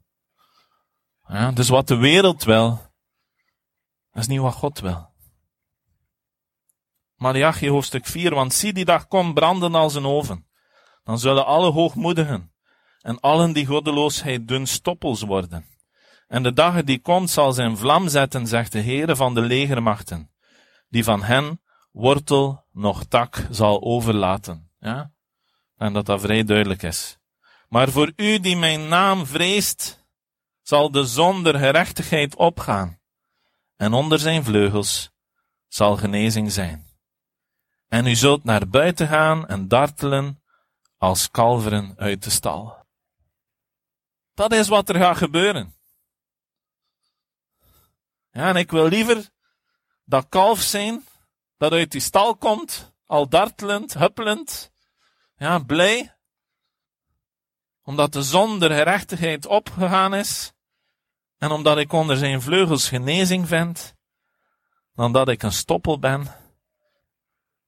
Ja, 1.28 1.52
dus 1.52 1.68
wat 1.68 1.88
de 1.88 1.96
wereld 1.96 2.44
wil, 2.44 2.94
is 4.12 4.26
niet 4.26 4.40
wat 4.40 4.54
God 4.54 4.80
wil. 4.80 5.14
Malachi 7.14 7.68
hoofdstuk 7.68 8.06
4, 8.06 8.34
want 8.34 8.54
zie 8.54 8.72
die 8.72 8.84
dag 8.84 9.06
komt 9.06 9.34
branden 9.34 9.74
als 9.74 9.94
een 9.94 10.06
oven. 10.06 10.46
Dan 11.04 11.18
zullen 11.18 11.46
alle 11.46 11.70
hoogmoedigen 11.70 12.55
en 13.06 13.20
allen 13.20 13.52
die 13.52 13.66
goddeloosheid 13.66 14.48
doen 14.48 14.66
stoppels 14.66 15.22
worden. 15.22 15.66
En 16.26 16.42
de 16.42 16.52
dag 16.52 16.84
die 16.84 17.00
komt 17.00 17.30
zal 17.30 17.52
zijn 17.52 17.76
vlam 17.76 18.08
zetten, 18.08 18.46
zegt 18.46 18.72
de 18.72 18.82
Heere 18.82 19.16
van 19.16 19.34
de 19.34 19.40
legermachten, 19.40 20.30
die 20.88 21.04
van 21.04 21.22
hen 21.22 21.60
wortel 21.92 22.64
nog 22.72 23.04
tak 23.04 23.46
zal 23.50 23.82
overlaten. 23.82 24.70
Ja? 24.78 25.12
En 25.76 25.92
dat 25.92 26.06
dat 26.06 26.20
vrij 26.20 26.44
duidelijk 26.44 26.82
is. 26.82 27.18
Maar 27.68 27.90
voor 27.90 28.12
u 28.16 28.40
die 28.40 28.56
mijn 28.56 28.88
naam 28.88 29.26
vreest, 29.26 30.06
zal 30.62 30.90
de 30.90 31.04
zonder 31.04 31.58
gerechtigheid 31.58 32.36
opgaan, 32.36 32.98
en 33.76 33.92
onder 33.92 34.18
zijn 34.18 34.44
vleugels 34.44 35.10
zal 35.68 35.96
genezing 35.96 36.52
zijn. 36.52 36.86
En 37.88 38.06
u 38.06 38.14
zult 38.14 38.44
naar 38.44 38.68
buiten 38.68 39.08
gaan 39.08 39.46
en 39.46 39.68
dartelen 39.68 40.42
als 40.96 41.30
kalveren 41.30 41.94
uit 41.96 42.24
de 42.24 42.30
stal. 42.30 42.85
Dat 44.36 44.52
is 44.52 44.68
wat 44.68 44.88
er 44.88 44.94
gaat 44.94 45.16
gebeuren. 45.16 45.74
Ja, 48.30 48.48
en 48.48 48.56
ik 48.56 48.70
wil 48.70 48.88
liever 48.88 49.30
dat 50.04 50.28
kalf 50.28 50.60
zijn, 50.60 51.04
dat 51.56 51.72
uit 51.72 51.90
die 51.90 52.00
stal 52.00 52.36
komt, 52.36 52.92
al 53.06 53.28
dartelend, 53.28 53.94
huppelend, 53.94 54.72
ja, 55.36 55.58
blij, 55.58 56.16
omdat 57.82 58.12
de 58.12 58.22
zon 58.22 58.58
der 58.58 58.70
gerechtigheid 58.70 59.46
opgegaan 59.46 60.14
is, 60.14 60.52
en 61.38 61.50
omdat 61.50 61.78
ik 61.78 61.92
onder 61.92 62.16
zijn 62.16 62.42
vleugels 62.42 62.88
genezing 62.88 63.48
vind, 63.48 63.94
dan 64.94 65.12
dat 65.12 65.28
ik 65.28 65.42
een 65.42 65.52
stoppel 65.52 65.98
ben, 65.98 66.34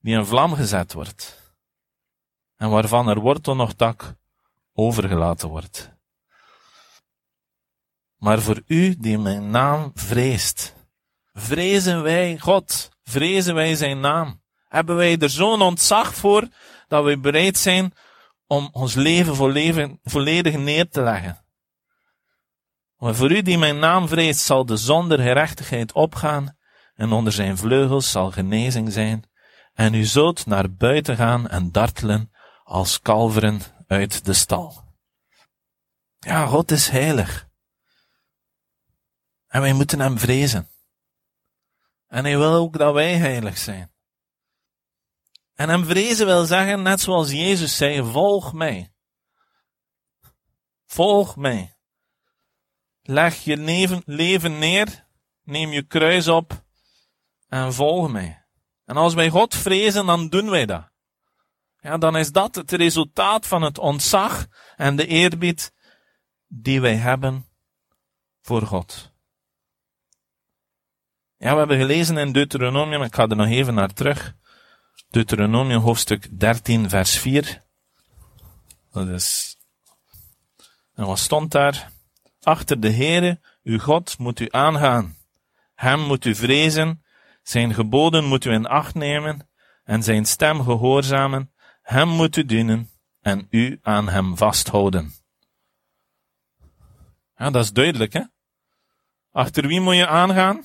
die 0.00 0.16
in 0.16 0.24
vlam 0.26 0.54
gezet 0.54 0.92
wordt, 0.92 1.54
en 2.56 2.70
waarvan 2.70 3.08
er 3.08 3.20
wortel 3.20 3.56
nog 3.56 3.72
tak 3.72 4.14
overgelaten 4.72 5.48
wordt 5.48 5.96
maar 8.18 8.40
voor 8.40 8.62
u 8.66 8.96
die 8.98 9.18
mijn 9.18 9.50
naam 9.50 9.90
vreest. 9.94 10.74
Vrezen 11.32 12.02
wij 12.02 12.38
God, 12.38 12.88
vrezen 13.04 13.54
wij 13.54 13.74
zijn 13.74 14.00
naam. 14.00 14.42
Hebben 14.68 14.96
wij 14.96 15.18
er 15.18 15.30
zo'n 15.30 15.62
ontzag 15.62 16.14
voor 16.14 16.48
dat 16.88 17.04
we 17.04 17.18
bereid 17.18 17.58
zijn 17.58 17.92
om 18.46 18.68
ons 18.72 18.94
leven 18.94 19.36
volledig 20.02 20.56
neer 20.56 20.88
te 20.88 21.00
leggen. 21.00 21.44
Maar 22.96 23.14
voor 23.14 23.30
u 23.30 23.42
die 23.42 23.58
mijn 23.58 23.78
naam 23.78 24.08
vreest, 24.08 24.40
zal 24.40 24.66
de 24.66 24.76
zonder 24.76 25.18
gerechtigheid 25.18 25.92
opgaan 25.92 26.56
en 26.94 27.12
onder 27.12 27.32
zijn 27.32 27.56
vleugels 27.56 28.10
zal 28.10 28.30
genezing 28.30 28.92
zijn. 28.92 29.30
En 29.74 29.94
u 29.94 30.04
zult 30.04 30.46
naar 30.46 30.72
buiten 30.72 31.16
gaan 31.16 31.48
en 31.48 31.72
dartelen 31.72 32.32
als 32.64 33.00
kalveren 33.00 33.60
uit 33.86 34.24
de 34.24 34.32
stal. 34.32 34.84
Ja, 36.18 36.46
God 36.46 36.70
is 36.70 36.88
heilig. 36.88 37.47
En 39.48 39.60
wij 39.60 39.72
moeten 39.72 40.00
hem 40.00 40.18
vrezen. 40.18 40.68
En 42.06 42.24
hij 42.24 42.38
wil 42.38 42.52
ook 42.52 42.78
dat 42.78 42.94
wij 42.94 43.16
heilig 43.16 43.58
zijn. 43.58 43.92
En 45.54 45.68
hem 45.68 45.84
vrezen 45.84 46.26
wil 46.26 46.44
zeggen, 46.44 46.82
net 46.82 47.00
zoals 47.00 47.30
Jezus 47.30 47.76
zei, 47.76 48.02
volg 48.02 48.52
mij. 48.52 48.94
Volg 50.86 51.36
mij. 51.36 51.76
Leg 53.02 53.44
je 53.44 53.56
leven, 53.56 54.02
leven 54.04 54.58
neer, 54.58 55.06
neem 55.42 55.70
je 55.70 55.82
kruis 55.82 56.28
op 56.28 56.64
en 57.48 57.74
volg 57.74 58.10
mij. 58.10 58.46
En 58.84 58.96
als 58.96 59.14
wij 59.14 59.28
God 59.28 59.54
vrezen, 59.54 60.06
dan 60.06 60.28
doen 60.28 60.50
wij 60.50 60.66
dat. 60.66 60.90
Ja, 61.80 61.98
dan 61.98 62.16
is 62.16 62.32
dat 62.32 62.54
het 62.54 62.72
resultaat 62.72 63.46
van 63.46 63.62
het 63.62 63.78
ontzag 63.78 64.46
en 64.76 64.96
de 64.96 65.06
eerbied 65.06 65.72
die 66.46 66.80
wij 66.80 66.96
hebben 66.96 67.46
voor 68.40 68.62
God. 68.62 69.07
Ja, 71.40 71.52
we 71.52 71.58
hebben 71.58 71.78
gelezen 71.78 72.16
in 72.16 72.32
Deuteronomium, 72.32 73.02
ik 73.02 73.14
ga 73.14 73.28
er 73.28 73.36
nog 73.36 73.46
even 73.46 73.74
naar 73.74 73.92
terug. 73.92 74.34
Deuteronomium 75.10 75.80
hoofdstuk 75.80 76.38
13, 76.38 76.88
vers 76.88 77.18
4. 77.18 77.62
Dat 78.92 79.08
is. 79.08 79.56
En 80.94 81.06
wat 81.06 81.18
stond 81.18 81.50
daar? 81.50 81.90
Achter 82.42 82.80
de 82.80 82.90
Heere, 82.90 83.40
uw 83.62 83.78
God, 83.78 84.18
moet 84.18 84.40
u 84.40 84.46
aangaan. 84.50 85.16
Hem 85.74 86.00
moet 86.00 86.24
u 86.24 86.34
vrezen, 86.34 87.04
zijn 87.42 87.74
geboden 87.74 88.24
moet 88.24 88.44
u 88.44 88.52
in 88.52 88.66
acht 88.66 88.94
nemen 88.94 89.48
en 89.84 90.02
zijn 90.02 90.26
stem 90.26 90.62
gehoorzamen. 90.62 91.52
Hem 91.82 92.08
moet 92.08 92.36
u 92.36 92.44
dienen 92.44 92.90
en 93.20 93.46
u 93.50 93.78
aan 93.82 94.08
hem 94.08 94.36
vasthouden. 94.36 95.14
Ja, 97.36 97.50
dat 97.50 97.64
is 97.64 97.72
duidelijk, 97.72 98.12
hè? 98.12 98.22
Achter 99.32 99.66
wie 99.66 99.80
moet 99.80 99.94
je 99.94 100.06
aangaan? 100.06 100.64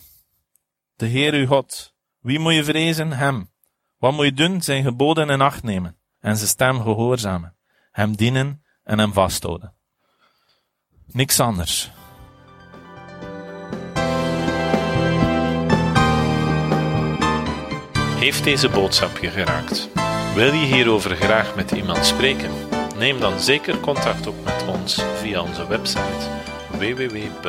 De 1.04 1.10
Heer 1.10 1.34
uw 1.34 1.48
God. 1.48 1.94
Wie 2.20 2.40
moet 2.40 2.54
je 2.54 2.64
vrezen? 2.64 3.12
Hem. 3.12 3.50
Wat 3.98 4.14
moet 4.14 4.26
je 4.26 4.34
doen? 4.34 4.62
Zijn 4.62 4.84
geboden 4.84 5.30
in 5.30 5.42
acht 5.42 5.64
nemen 5.64 5.98
en 6.20 6.38
zijn 6.38 6.50
stem 6.50 6.82
gehoorzamen. 6.82 7.56
Hem 7.92 8.16
dienen 8.16 8.64
en 8.84 9.00
hem 9.00 9.14
vasthouden. 9.14 9.74
Niks 11.06 11.40
anders. 11.40 11.92
Heeft 18.20 18.44
deze 18.44 18.70
boodschap 18.70 19.18
je 19.18 19.30
geraakt? 19.30 19.90
Wil 20.36 20.54
je 20.54 20.66
hierover 20.66 21.16
graag 21.16 21.56
met 21.56 21.72
iemand 21.72 22.06
spreken? 22.06 22.52
Neem 22.98 23.20
dan 23.20 23.40
zeker 23.40 23.80
contact 23.80 24.28
op 24.28 24.44
met 24.44 24.66
ons 24.68 25.04
via 25.16 25.42
onze 25.42 25.68
website 25.68 26.30
www.peniel.be. 26.70 27.44